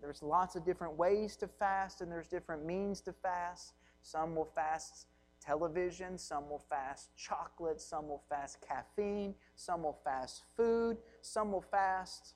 There's 0.02 0.22
lots 0.22 0.56
of 0.56 0.64
different 0.64 0.96
ways 0.96 1.36
to 1.38 1.48
fast, 1.48 2.02
and 2.02 2.12
there's 2.12 2.28
different 2.28 2.64
means 2.64 3.02
to 3.02 3.12
fast. 3.12 3.74
Some 4.02 4.36
will 4.36 4.46
fast 4.46 5.08
television, 5.42 6.18
some 6.18 6.48
will 6.48 6.64
fast 6.70 7.10
chocolate, 7.18 7.82
some 7.82 8.08
will 8.08 8.22
fast 8.30 8.60
caffeine, 8.62 9.34
some 9.56 9.84
will 9.84 10.00
fast 10.04 10.44
food, 10.56 10.98
some 11.22 11.52
will 11.52 11.66
fast 11.72 12.36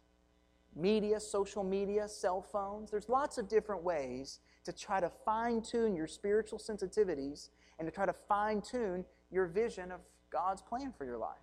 media, 0.76 1.20
social 1.20 1.64
media, 1.64 2.08
cell 2.08 2.42
phones. 2.42 2.90
There's 2.90 3.08
lots 3.08 3.38
of 3.38 3.48
different 3.48 3.84
ways 3.84 4.40
to 4.66 4.74
try 4.74 5.00
to 5.00 5.10
fine 5.10 5.62
tune 5.62 5.96
your 5.96 6.08
spiritual 6.08 6.60
sensitivities 6.60 7.50
and 7.80 7.88
to 7.88 7.92
try 7.92 8.06
to 8.06 8.14
fine 8.14 8.62
tune 8.62 9.06
your 9.32 9.48
vision 9.48 9.92
of 9.92 10.00
God's 10.30 10.62
plan 10.62 10.94
for 10.98 11.06
your 11.06 11.18
life. 11.18 11.38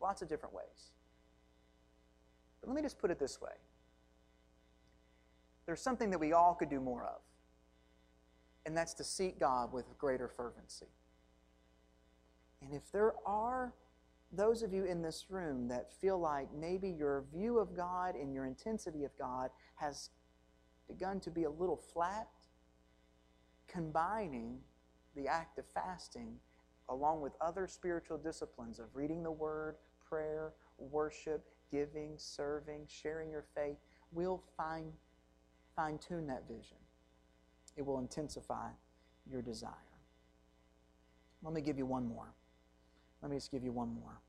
Lots 0.00 0.22
of 0.22 0.28
different 0.28 0.54
ways. 0.54 0.92
But 2.60 2.68
let 2.68 2.76
me 2.76 2.82
just 2.82 2.98
put 2.98 3.10
it 3.10 3.18
this 3.18 3.40
way 3.40 3.52
there's 5.66 5.82
something 5.82 6.10
that 6.10 6.18
we 6.18 6.32
all 6.32 6.54
could 6.54 6.70
do 6.70 6.80
more 6.80 7.04
of, 7.04 7.20
and 8.64 8.74
that's 8.74 8.94
to 8.94 9.04
seek 9.04 9.38
God 9.38 9.70
with 9.70 9.84
greater 9.98 10.26
fervency. 10.26 10.86
And 12.62 12.72
if 12.72 12.90
there 12.90 13.12
are 13.26 13.74
those 14.32 14.62
of 14.62 14.72
you 14.72 14.84
in 14.84 15.02
this 15.02 15.26
room 15.28 15.68
that 15.68 15.92
feel 16.00 16.18
like 16.18 16.48
maybe 16.54 16.88
your 16.88 17.24
view 17.32 17.58
of 17.58 17.76
God 17.76 18.14
and 18.14 18.32
your 18.32 18.46
intensity 18.46 19.04
of 19.04 19.10
God 19.18 19.50
has 19.76 20.10
begun 20.86 21.20
to 21.20 21.30
be 21.30 21.44
a 21.44 21.50
little 21.50 21.76
flat, 21.76 22.28
combining 23.68 24.58
the 25.14 25.28
act 25.28 25.58
of 25.58 25.64
fasting 25.74 26.36
along 26.88 27.20
with 27.20 27.32
other 27.40 27.66
spiritual 27.66 28.18
disciplines 28.18 28.78
of 28.78 28.86
reading 28.94 29.22
the 29.22 29.30
Word, 29.30 29.76
prayer, 30.08 30.52
worship, 30.78 31.44
giving, 31.70 32.14
serving, 32.16 32.86
sharing 32.88 33.30
your 33.30 33.44
faith, 33.54 33.76
will 34.12 34.42
fine, 34.56 34.92
fine 35.76 35.98
tune 35.98 36.26
that 36.26 36.44
vision. 36.48 36.78
It 37.76 37.84
will 37.84 37.98
intensify 37.98 38.68
your 39.30 39.42
desire. 39.42 39.72
Let 41.42 41.52
me 41.52 41.60
give 41.60 41.78
you 41.78 41.86
one 41.86 42.06
more. 42.08 42.32
Let 43.22 43.30
me 43.30 43.36
just 43.36 43.50
give 43.50 43.62
you 43.62 43.72
one 43.72 43.94
more. 43.94 44.20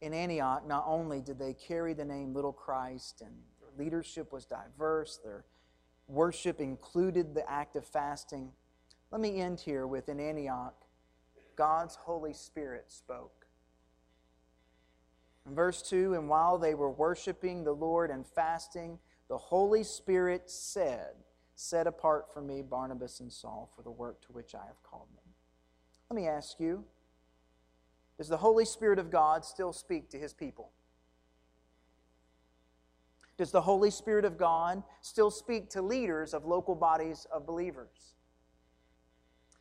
In 0.00 0.12
Antioch, 0.12 0.66
not 0.66 0.84
only 0.86 1.20
did 1.20 1.38
they 1.38 1.54
carry 1.54 1.92
the 1.92 2.04
name 2.04 2.34
Little 2.34 2.52
Christ 2.52 3.20
and 3.20 3.32
their 3.60 3.84
leadership 3.84 4.32
was 4.32 4.46
diverse, 4.46 5.20
their 5.22 5.44
worship 6.12 6.60
included 6.60 7.34
the 7.34 7.48
act 7.50 7.76
of 7.76 7.84
fasting. 7.84 8.52
Let 9.10 9.20
me 9.20 9.40
end 9.40 9.60
here 9.60 9.86
with 9.86 10.08
in 10.08 10.20
Antioch, 10.20 10.74
God's 11.56 11.96
Holy 11.96 12.32
Spirit 12.32 12.92
spoke. 12.92 13.46
In 15.46 15.54
verse 15.54 15.82
2, 15.82 16.14
and 16.14 16.28
while 16.28 16.58
they 16.58 16.74
were 16.74 16.90
worshiping 16.90 17.64
the 17.64 17.72
Lord 17.72 18.10
and 18.10 18.26
fasting, 18.26 18.98
the 19.28 19.38
Holy 19.38 19.82
Spirit 19.82 20.50
said, 20.50 21.14
Set 21.54 21.86
apart 21.86 22.32
for 22.32 22.40
me 22.40 22.62
Barnabas 22.62 23.20
and 23.20 23.32
Saul 23.32 23.70
for 23.74 23.82
the 23.82 23.90
work 23.90 24.20
to 24.26 24.32
which 24.32 24.54
I 24.54 24.64
have 24.66 24.82
called 24.82 25.08
them. 25.16 25.32
Let 26.10 26.16
me 26.16 26.26
ask 26.28 26.60
you 26.60 26.84
Does 28.18 28.28
the 28.28 28.36
Holy 28.36 28.64
Spirit 28.64 28.98
of 28.98 29.10
God 29.10 29.44
still 29.44 29.72
speak 29.72 30.10
to 30.10 30.18
his 30.18 30.32
people? 30.32 30.70
Does 33.42 33.50
the 33.50 33.62
Holy 33.62 33.90
Spirit 33.90 34.24
of 34.24 34.38
God 34.38 34.84
still 35.00 35.28
speak 35.28 35.68
to 35.70 35.82
leaders 35.82 36.32
of 36.32 36.44
local 36.44 36.76
bodies 36.76 37.26
of 37.32 37.44
believers? 37.44 38.14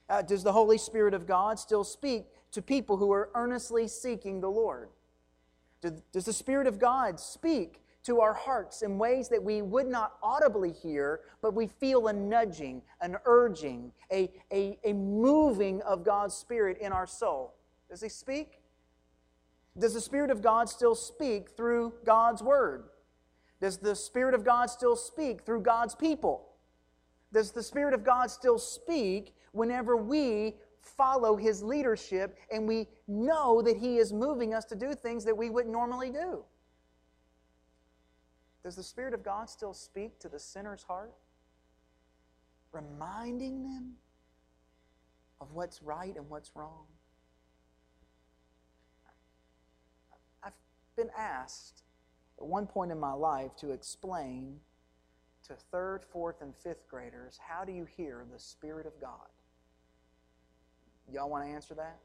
Uh, 0.08 0.22
does 0.22 0.44
the 0.44 0.52
Holy 0.52 0.78
Spirit 0.78 1.16
of 1.16 1.26
God 1.26 1.58
still 1.58 1.84
speak 1.84 2.26
to 2.52 2.62
people 2.62 2.98
who 2.98 3.12
are 3.12 3.32
earnestly 3.34 3.88
seeking 3.88 4.40
the 4.40 4.52
Lord? 4.52 4.90
Does 5.82 6.26
the 6.26 6.32
Spirit 6.32 6.68
of 6.68 6.78
God 6.78 7.20
speak 7.20 7.82
to 8.04 8.20
our 8.20 8.36
hearts 8.36 8.84
in 8.84 9.00
ways 9.00 9.30
that 9.30 9.42
we 9.42 9.64
would 9.64 9.88
not 9.88 10.14
audibly 10.22 10.74
hear, 10.74 11.22
but 11.42 11.56
we 11.56 11.66
feel 11.66 12.06
a 12.06 12.14
nudging, 12.14 12.84
an 13.02 13.18
urging, 13.26 13.92
a, 14.12 14.30
a, 14.54 14.78
a 14.84 14.94
moving 14.94 15.82
of 15.82 16.06
God's 16.06 16.36
Spirit 16.36 16.78
in 16.78 16.92
our 16.92 17.08
soul? 17.08 17.56
Does 17.90 18.04
He 18.04 18.10
speak? 18.10 18.60
Does 19.76 19.96
the 19.96 20.02
Spirit 20.02 20.30
of 20.30 20.44
God 20.44 20.70
still 20.70 20.94
speak 20.94 21.50
through 21.58 21.94
God's 22.06 22.44
Word? 22.44 22.91
Does 23.62 23.78
the 23.78 23.96
Spirit 23.96 24.34
of 24.34 24.44
God 24.44 24.72
still 24.72 24.96
speak 24.96 25.44
through 25.46 25.62
God's 25.62 25.94
people? 25.94 26.48
Does 27.32 27.52
the 27.52 27.62
Spirit 27.62 27.94
of 27.94 28.04
God 28.04 28.32
still 28.32 28.58
speak 28.58 29.36
whenever 29.52 29.96
we 29.96 30.56
follow 30.82 31.38
His 31.38 31.62
leadership 31.62 32.38
and 32.52 32.68
we 32.68 32.88
know 33.08 33.62
that 33.62 33.78
He 33.78 33.98
is 33.98 34.12
moving 34.12 34.56
us 34.56 34.66
to 34.66 34.76
do 34.76 34.96
things 34.96 35.24
that 35.26 35.38
we 35.38 35.52
wouldn't 35.52 35.72
normally 35.72 36.10
do? 36.10 36.44
Does 38.64 38.76
the 38.76 38.84
Spirit 38.84 39.14
of 39.14 39.24
God 39.24 39.48
still 39.48 39.74
speak 39.74 40.20
to 40.20 40.28
the 40.28 40.40
sinner's 40.40 40.84
heart? 40.84 41.14
Reminding 42.72 43.64
them 43.64 43.94
of 45.40 45.52
what's 45.54 45.84
right 45.84 46.16
and 46.16 46.28
what's 46.30 46.52
wrong? 46.56 46.86
I've 50.44 50.54
been 50.96 51.10
asked 51.16 51.84
at 52.42 52.48
one 52.48 52.66
point 52.66 52.92
in 52.92 53.00
my 53.00 53.14
life 53.14 53.56
to 53.56 53.70
explain 53.70 54.56
to 55.48 55.54
third, 55.72 56.04
fourth, 56.12 56.42
and 56.42 56.56
fifth 56.56 56.88
graders 56.88 57.40
how 57.48 57.64
do 57.64 57.72
you 57.72 57.86
hear 57.86 58.26
the 58.34 58.40
Spirit 58.40 58.88
of 58.88 59.00
God? 59.00 59.30
Y'all 61.12 61.30
want 61.30 61.46
to 61.46 61.52
answer 61.52 61.76
that? 61.76 62.00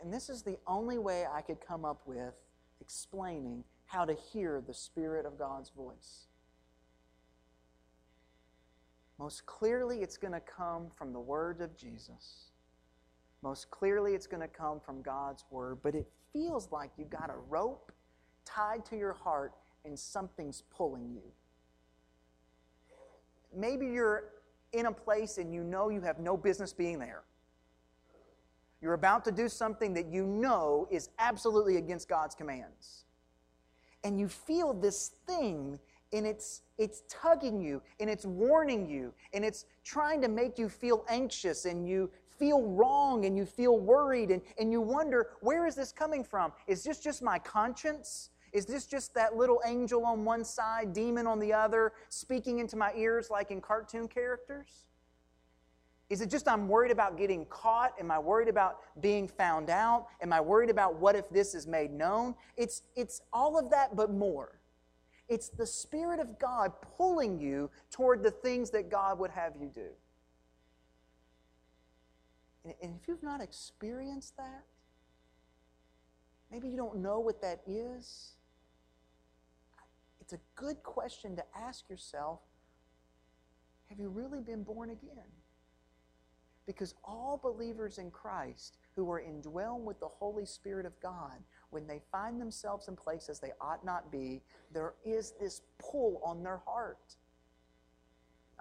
And 0.00 0.12
this 0.12 0.28
is 0.28 0.42
the 0.42 0.58
only 0.66 0.98
way 0.98 1.26
I 1.32 1.42
could 1.42 1.58
come 1.60 1.84
up 1.84 2.00
with 2.06 2.34
explaining 2.80 3.62
how 3.86 4.04
to 4.04 4.14
hear 4.14 4.62
the 4.66 4.74
Spirit 4.74 5.26
of 5.26 5.38
God's 5.38 5.70
voice. 5.70 6.26
Most 9.18 9.46
clearly, 9.46 9.98
it's 9.98 10.16
going 10.16 10.32
to 10.32 10.40
come 10.40 10.88
from 10.96 11.12
the 11.12 11.20
words 11.20 11.60
of 11.60 11.76
Jesus. 11.76 12.50
Most 13.42 13.70
clearly, 13.70 14.14
it's 14.14 14.26
going 14.26 14.42
to 14.42 14.48
come 14.48 14.80
from 14.80 15.02
God's 15.02 15.44
Word, 15.50 15.78
but 15.82 15.94
it 15.94 16.08
feels 16.32 16.72
like 16.72 16.90
you've 16.96 17.10
got 17.10 17.30
a 17.30 17.38
rope 17.48 17.92
tied 18.54 18.84
to 18.86 18.96
your 18.96 19.12
heart 19.12 19.52
and 19.84 19.98
something's 19.98 20.62
pulling 20.74 21.10
you. 21.12 21.22
Maybe 23.54 23.86
you're 23.86 24.24
in 24.72 24.86
a 24.86 24.92
place 24.92 25.38
and 25.38 25.52
you 25.52 25.64
know 25.64 25.88
you 25.88 26.00
have 26.00 26.18
no 26.18 26.36
business 26.36 26.72
being 26.72 26.98
there. 26.98 27.22
You're 28.80 28.94
about 28.94 29.24
to 29.26 29.32
do 29.32 29.48
something 29.48 29.92
that 29.94 30.06
you 30.06 30.24
know 30.26 30.88
is 30.90 31.10
absolutely 31.18 31.76
against 31.76 32.08
God's 32.08 32.34
commands. 32.34 33.04
And 34.04 34.18
you 34.18 34.28
feel 34.28 34.72
this 34.72 35.12
thing 35.26 35.78
and 36.12 36.26
it's 36.26 36.62
it's 36.78 37.02
tugging 37.08 37.60
you 37.60 37.80
and 38.00 38.10
it's 38.10 38.24
warning 38.24 38.88
you 38.88 39.12
and 39.32 39.44
it's 39.44 39.66
trying 39.84 40.20
to 40.22 40.28
make 40.28 40.58
you 40.58 40.68
feel 40.68 41.04
anxious 41.08 41.66
and 41.66 41.86
you 41.86 42.10
feel 42.38 42.62
wrong 42.62 43.26
and 43.26 43.36
you 43.36 43.44
feel 43.44 43.78
worried 43.78 44.30
and, 44.30 44.42
and 44.58 44.72
you 44.72 44.80
wonder 44.80 45.28
where 45.40 45.66
is 45.66 45.74
this 45.74 45.92
coming 45.92 46.24
from 46.24 46.52
is 46.66 46.82
this 46.82 46.98
just 46.98 47.22
my 47.22 47.38
conscience 47.38 48.29
is 48.52 48.66
this 48.66 48.86
just 48.86 49.14
that 49.14 49.36
little 49.36 49.60
angel 49.64 50.04
on 50.04 50.24
one 50.24 50.44
side, 50.44 50.92
demon 50.92 51.26
on 51.26 51.38
the 51.38 51.52
other, 51.52 51.92
speaking 52.08 52.58
into 52.58 52.76
my 52.76 52.92
ears 52.96 53.30
like 53.30 53.50
in 53.50 53.60
cartoon 53.60 54.08
characters? 54.08 54.86
Is 56.08 56.20
it 56.20 56.28
just 56.28 56.48
I'm 56.48 56.66
worried 56.66 56.90
about 56.90 57.16
getting 57.16 57.46
caught? 57.46 57.92
Am 58.00 58.10
I 58.10 58.18
worried 58.18 58.48
about 58.48 58.78
being 59.00 59.28
found 59.28 59.70
out? 59.70 60.08
Am 60.20 60.32
I 60.32 60.40
worried 60.40 60.68
about 60.68 60.96
what 60.96 61.14
if 61.14 61.30
this 61.30 61.54
is 61.54 61.68
made 61.68 61.92
known? 61.92 62.34
It's, 62.56 62.82
it's 62.96 63.22
all 63.32 63.56
of 63.56 63.70
that, 63.70 63.94
but 63.94 64.10
more. 64.10 64.60
It's 65.28 65.48
the 65.48 65.66
Spirit 65.66 66.18
of 66.18 66.36
God 66.40 66.72
pulling 66.96 67.38
you 67.38 67.70
toward 67.92 68.24
the 68.24 68.32
things 68.32 68.70
that 68.70 68.90
God 68.90 69.20
would 69.20 69.30
have 69.30 69.52
you 69.60 69.70
do. 69.72 69.86
And 72.64 72.94
if 73.00 73.06
you've 73.06 73.22
not 73.22 73.40
experienced 73.40 74.36
that, 74.36 74.64
maybe 76.50 76.68
you 76.68 76.76
don't 76.76 76.98
know 76.98 77.20
what 77.20 77.40
that 77.42 77.60
is, 77.68 78.32
it's 80.32 80.40
a 80.40 80.60
good 80.60 80.80
question 80.84 81.34
to 81.34 81.42
ask 81.56 81.88
yourself 81.90 82.38
have 83.88 83.98
you 83.98 84.08
really 84.08 84.40
been 84.40 84.62
born 84.62 84.90
again? 84.90 85.26
Because 86.66 86.94
all 87.02 87.40
believers 87.42 87.98
in 87.98 88.12
Christ 88.12 88.78
who 88.94 89.10
are 89.10 89.20
indwelled 89.20 89.80
with 89.80 89.98
the 89.98 90.06
Holy 90.06 90.46
Spirit 90.46 90.86
of 90.86 90.92
God, 91.00 91.42
when 91.70 91.88
they 91.88 92.00
find 92.12 92.40
themselves 92.40 92.86
in 92.86 92.94
places 92.94 93.40
they 93.40 93.50
ought 93.60 93.84
not 93.84 94.12
be, 94.12 94.40
there 94.72 94.94
is 95.04 95.34
this 95.40 95.62
pull 95.80 96.20
on 96.24 96.44
their 96.44 96.58
heart. 96.64 97.16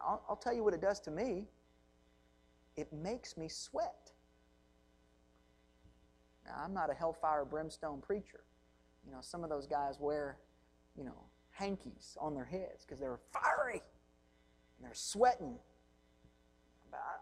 I'll, 0.03 0.23
I'll 0.27 0.36
tell 0.36 0.55
you 0.55 0.63
what 0.63 0.73
it 0.73 0.82
does 0.82 0.99
to 1.01 1.12
me 1.12 1.45
it 2.75 2.91
makes 2.91 3.38
me 3.38 3.47
sweat. 3.47 4.12
Now, 6.45 6.63
I'm 6.63 6.73
not 6.73 6.89
a 6.89 6.95
hellfire 6.95 7.45
brimstone 7.45 8.01
preacher. 8.01 8.39
You 9.05 9.12
know, 9.12 9.19
some 9.21 9.43
of 9.43 9.51
those 9.51 9.67
guys 9.67 9.97
wear, 9.99 10.38
you 10.97 11.03
know, 11.03 11.25
hankies 11.60 12.17
on 12.19 12.34
their 12.34 12.45
heads 12.45 12.86
because 12.86 13.00
they're 13.00 13.19
fiery 13.34 13.84
and 14.78 14.86
they're 14.86 14.93
sweating. 14.93 15.56
But 16.89 17.22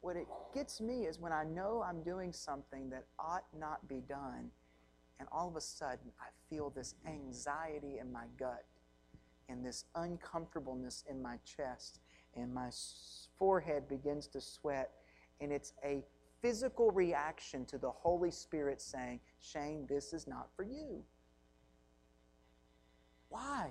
what 0.00 0.16
it 0.16 0.26
gets 0.52 0.80
me 0.80 1.06
is 1.06 1.20
when 1.20 1.32
I 1.32 1.44
know 1.44 1.84
I'm 1.86 2.02
doing 2.02 2.32
something 2.32 2.90
that 2.90 3.04
ought 3.18 3.44
not 3.58 3.86
be 3.88 4.02
done, 4.08 4.50
and 5.20 5.28
all 5.30 5.48
of 5.48 5.54
a 5.56 5.60
sudden 5.60 6.10
I 6.20 6.26
feel 6.50 6.70
this 6.70 6.96
anxiety 7.06 7.98
in 8.00 8.12
my 8.12 8.24
gut 8.38 8.64
and 9.48 9.64
this 9.64 9.84
uncomfortableness 9.94 11.04
in 11.08 11.22
my 11.22 11.36
chest, 11.44 12.00
and 12.34 12.52
my 12.52 12.70
forehead 13.38 13.88
begins 13.88 14.26
to 14.28 14.40
sweat, 14.40 14.90
and 15.40 15.52
it's 15.52 15.74
a 15.84 16.02
physical 16.42 16.90
reaction 16.90 17.64
to 17.66 17.78
the 17.78 17.90
Holy 17.90 18.30
Spirit 18.30 18.80
saying, 18.80 19.20
Shane, 19.40 19.86
this 19.88 20.12
is 20.12 20.26
not 20.26 20.48
for 20.56 20.64
you. 20.64 21.04
Why 23.34 23.66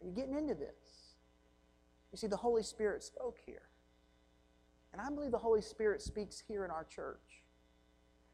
are 0.00 0.06
you 0.06 0.10
getting 0.10 0.34
into 0.34 0.54
this? 0.54 1.16
You 2.12 2.16
see, 2.16 2.28
the 2.28 2.36
Holy 2.38 2.62
Spirit 2.62 3.02
spoke 3.02 3.36
here. 3.44 3.68
And 4.90 5.02
I 5.02 5.10
believe 5.10 5.32
the 5.32 5.36
Holy 5.36 5.60
Spirit 5.60 6.00
speaks 6.00 6.42
here 6.48 6.64
in 6.64 6.70
our 6.70 6.84
church. 6.84 7.44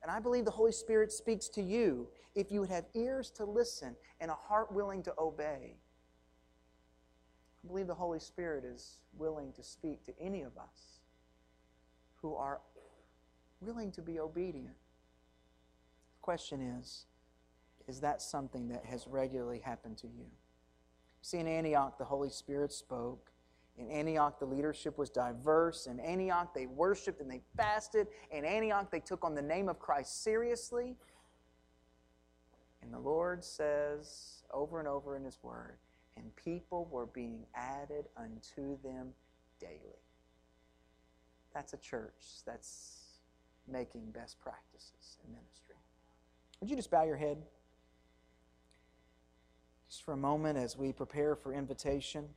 And 0.02 0.10
I 0.10 0.20
believe 0.20 0.44
the 0.44 0.52
Holy 0.52 0.70
Spirit 0.70 1.10
speaks 1.10 1.48
to 1.48 1.62
you 1.62 2.06
if 2.36 2.52
you 2.52 2.60
would 2.60 2.68
have 2.70 2.84
ears 2.94 3.32
to 3.32 3.44
listen 3.44 3.96
and 4.20 4.30
a 4.30 4.34
heart 4.34 4.70
willing 4.70 5.02
to 5.02 5.14
obey. 5.18 5.74
I 7.64 7.66
believe 7.66 7.88
the 7.88 7.94
Holy 7.94 8.20
Spirit 8.20 8.64
is 8.64 8.98
willing 9.16 9.52
to 9.54 9.64
speak 9.64 10.04
to 10.04 10.12
any 10.20 10.42
of 10.42 10.56
us 10.56 11.00
who 12.22 12.36
are 12.36 12.60
willing 13.60 13.90
to 13.90 14.00
be 14.00 14.20
obedient. 14.20 14.76
The 16.14 16.22
question 16.22 16.60
is 16.60 17.06
is 17.88 18.00
that 18.02 18.22
something 18.22 18.68
that 18.68 18.84
has 18.84 19.08
regularly 19.08 19.58
happened 19.58 19.96
to 19.98 20.06
you? 20.06 20.26
See, 21.22 21.38
in 21.38 21.46
Antioch, 21.46 21.98
the 21.98 22.04
Holy 22.04 22.30
Spirit 22.30 22.72
spoke. 22.72 23.30
In 23.76 23.90
Antioch, 23.90 24.40
the 24.40 24.46
leadership 24.46 24.98
was 24.98 25.08
diverse. 25.08 25.86
In 25.86 26.00
Antioch, 26.00 26.52
they 26.54 26.66
worshiped 26.66 27.20
and 27.20 27.30
they 27.30 27.42
fasted. 27.56 28.08
In 28.30 28.44
Antioch, 28.44 28.90
they 28.90 29.00
took 29.00 29.24
on 29.24 29.34
the 29.34 29.42
name 29.42 29.68
of 29.68 29.78
Christ 29.78 30.22
seriously. 30.24 30.96
And 32.82 32.92
the 32.92 32.98
Lord 32.98 33.44
says 33.44 34.42
over 34.52 34.78
and 34.78 34.88
over 34.88 35.16
in 35.16 35.24
His 35.24 35.38
Word, 35.42 35.78
and 36.16 36.34
people 36.36 36.88
were 36.90 37.06
being 37.06 37.44
added 37.54 38.06
unto 38.16 38.80
them 38.82 39.08
daily. 39.60 40.02
That's 41.54 41.72
a 41.72 41.78
church 41.78 42.42
that's 42.46 43.20
making 43.70 44.10
best 44.12 44.40
practices 44.40 45.18
in 45.24 45.32
ministry. 45.32 45.76
Would 46.60 46.70
you 46.70 46.76
just 46.76 46.90
bow 46.90 47.04
your 47.04 47.16
head? 47.16 47.38
Just 49.88 50.04
for 50.04 50.12
a 50.12 50.16
moment 50.16 50.58
as 50.58 50.76
we 50.76 50.92
prepare 50.92 51.34
for 51.34 51.52
invitation. 51.52 52.28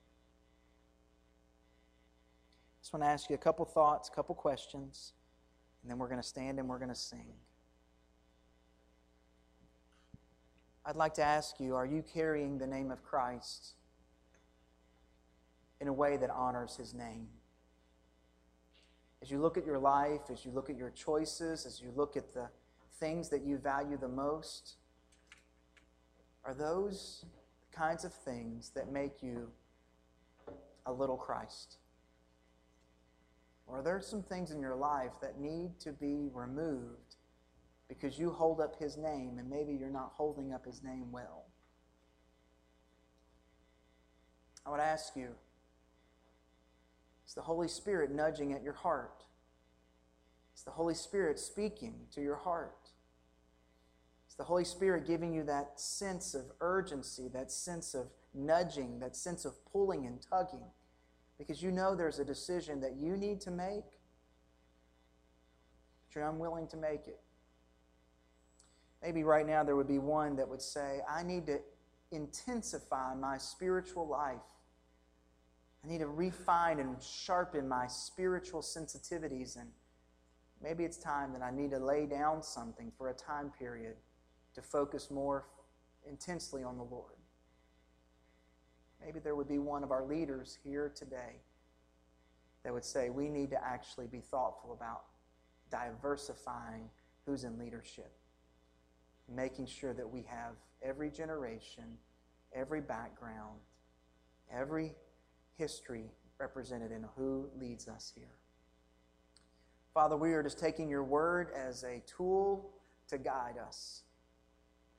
I 2.72 2.76
just 2.82 2.94
want 2.94 3.04
to 3.04 3.08
ask 3.08 3.30
you 3.30 3.36
a 3.36 3.40
couple 3.40 3.66
thoughts, 3.66 4.10
a 4.10 4.12
couple 4.12 4.36
questions, 4.36 5.14
and 5.82 5.92
then 5.92 5.98
we're 5.98 6.08
going 6.08 6.22
to 6.22 6.28
stand 6.28 6.60
and 6.60 6.68
we're 6.68 6.80
going 6.80 6.90
to 6.90 6.96
sing. 6.96 7.34
I'd 10.86 10.96
like 10.96 11.14
to 11.16 11.24
ask 11.24 11.60
you 11.60 11.76
are 11.76 11.86
you 11.86 12.04
carrying 12.14 12.58
the 12.58 12.66
name 12.66 12.90
of 12.90 13.04
Christ 13.04 13.74
in 15.80 15.88
a 15.88 15.94
way 15.94 16.18
that 16.18 16.30
honors 16.30 16.76
his 16.76 16.94
name? 16.94 17.28
As 19.22 19.30
you 19.30 19.40
look 19.40 19.58
at 19.58 19.66
your 19.66 19.78
life, 19.78 20.22
as 20.32 20.44
you 20.44 20.52
look 20.52 20.70
at 20.70 20.76
your 20.76 20.90
choices, 20.90 21.66
as 21.66 21.80
you 21.80 21.92
look 21.96 22.18
at 22.18 22.34
the 22.34 22.50
things 23.00 23.30
that 23.30 23.44
you 23.44 23.58
value 23.58 23.98
the 23.98 24.08
most, 24.08 24.78
are 26.44 26.56
those 26.56 27.26
kinds 27.72 28.04
of 28.06 28.14
things 28.14 28.72
that 28.76 28.92
make 28.92 29.22
you 29.22 29.50
a 30.86 30.92
little 30.92 31.18
Christ? 31.18 31.78
Or 33.68 33.80
are 33.80 33.84
there 33.84 34.02
some 34.02 34.24
things 34.24 34.52
in 34.52 34.60
your 34.60 34.76
life 34.76 35.12
that 35.22 35.40
need 35.40 35.80
to 35.80 35.92
be 35.92 36.30
removed 36.34 37.16
because 37.88 38.20
you 38.20 38.32
hold 38.32 38.60
up 38.60 38.78
His 38.78 38.98
name 38.98 39.38
and 39.40 39.50
maybe 39.50 39.74
you're 39.74 39.90
not 39.90 40.12
holding 40.14 40.54
up 40.54 40.66
His 40.66 40.84
name 40.84 41.12
well? 41.12 41.46
I 44.66 44.70
would 44.70 44.80
ask 44.80 45.16
you 45.16 45.30
is 47.26 47.34
the 47.34 47.42
Holy 47.42 47.70
Spirit 47.70 48.12
nudging 48.12 48.52
at 48.52 48.62
your 48.62 48.74
heart? 48.74 49.24
Is 50.54 50.64
the 50.64 50.72
Holy 50.72 50.94
Spirit 50.94 51.40
speaking 51.40 51.96
to 52.14 52.22
your 52.22 52.36
heart? 52.36 52.81
Is 54.32 54.36
the 54.36 54.46
Holy 54.46 54.64
Spirit 54.64 55.06
giving 55.06 55.34
you 55.34 55.44
that 55.44 55.78
sense 55.78 56.34
of 56.34 56.44
urgency, 56.62 57.28
that 57.34 57.52
sense 57.52 57.94
of 57.94 58.08
nudging, 58.34 58.98
that 59.00 59.14
sense 59.14 59.44
of 59.44 59.54
pulling 59.74 60.06
and 60.06 60.22
tugging? 60.22 60.64
Because 61.38 61.62
you 61.62 61.70
know 61.70 61.96
there's 61.96 62.18
a 62.18 62.24
decision 62.24 62.80
that 62.80 62.96
you 62.96 63.18
need 63.18 63.42
to 63.42 63.52
make, 63.52 63.84
but 66.08 66.16
you're 66.16 66.30
unwilling 66.30 66.66
to 66.70 66.78
make 66.78 67.10
it. 67.10 67.20
Maybe 69.04 69.26
right 69.26 69.46
now 69.46 69.66
there 69.66 69.76
would 69.76 69.90
be 69.90 70.00
one 70.00 70.38
that 70.38 70.48
would 70.48 70.62
say, 70.62 71.02
I 71.10 71.24
need 71.24 71.46
to 71.48 71.60
intensify 72.14 73.14
my 73.14 73.38
spiritual 73.38 74.08
life. 74.08 74.38
I 75.84 75.90
need 75.90 76.00
to 76.00 76.08
refine 76.08 76.80
and 76.80 77.04
sharpen 77.04 77.68
my 77.68 77.88
spiritual 77.88 78.62
sensitivities. 78.62 79.60
And 79.60 79.68
maybe 80.64 80.86
it's 80.86 80.98
time 80.98 81.34
that 81.34 81.42
I 81.42 81.52
need 81.52 81.72
to 81.72 81.80
lay 81.80 82.06
down 82.06 82.42
something 82.42 82.94
for 82.98 83.10
a 83.10 83.14
time 83.14 83.52
period 83.60 83.98
to 84.56 84.62
focus 84.62 85.10
more 85.10 85.46
intensely 86.08 86.64
on 86.64 86.78
the 86.78 86.84
Lord. 86.84 87.14
Maybe 89.04 89.20
there 89.20 89.36
would 89.36 89.48
be 89.48 89.58
one 89.58 89.84
of 89.84 89.92
our 89.92 90.06
leaders 90.06 90.58
here 90.64 90.92
today 90.96 91.42
that 92.64 92.74
would 92.74 92.86
say 92.86 93.10
we 93.10 93.30
need 93.30 93.50
to 93.52 93.64
actually 93.64 94.08
be 94.08 94.20
thoughtful 94.20 94.74
about 94.74 95.04
diversifying 95.72 96.90
who's 97.26 97.44
in 97.44 97.58
leadership, 97.58 98.12
making 99.34 99.66
sure 99.66 99.94
that 99.94 100.10
we 100.10 100.24
have 100.24 100.54
every 100.84 101.10
generation, 101.10 101.98
every 102.54 102.82
background, 102.82 103.60
every 104.54 104.94
history 105.58 106.12
represented 106.40 106.92
in 106.92 107.06
who 107.16 107.48
leads 107.60 107.88
us 107.88 108.12
here. 108.16 108.34
Father, 109.94 110.16
we 110.16 110.34
are 110.34 110.44
just 110.44 110.60
taking 110.60 110.90
your 110.90 111.04
word 111.04 111.50
as 111.56 111.84
a 111.84 112.02
tool 112.06 112.72
to 113.08 113.18
guide 113.18 113.56
us. 113.58 114.04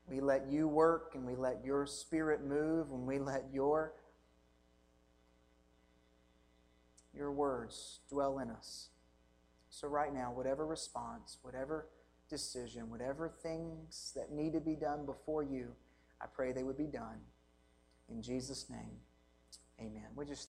We 0.07 0.19
let 0.19 0.47
you 0.49 0.67
work 0.67 1.11
and 1.15 1.25
we 1.25 1.35
let 1.35 1.63
your 1.63 1.85
spirit 1.85 2.43
move 2.43 2.91
and 2.91 3.07
we 3.07 3.19
let 3.19 3.45
your 3.53 3.93
your 7.15 7.31
words 7.31 7.99
dwell 8.09 8.39
in 8.39 8.49
us. 8.49 8.89
So 9.69 9.87
right 9.87 10.13
now, 10.13 10.31
whatever 10.31 10.65
response, 10.65 11.37
whatever 11.41 11.87
decision, 12.27 12.89
whatever 12.89 13.29
things 13.29 14.13
that 14.15 14.31
need 14.31 14.53
to 14.53 14.59
be 14.59 14.75
done 14.75 15.05
before 15.05 15.43
you, 15.43 15.67
I 16.19 16.25
pray 16.25 16.51
they 16.51 16.63
would 16.63 16.77
be 16.77 16.87
done. 16.87 17.19
In 18.09 18.21
Jesus' 18.21 18.69
name, 18.69 18.97
amen. 19.79 20.07
We 20.15 20.25
just 20.25 20.41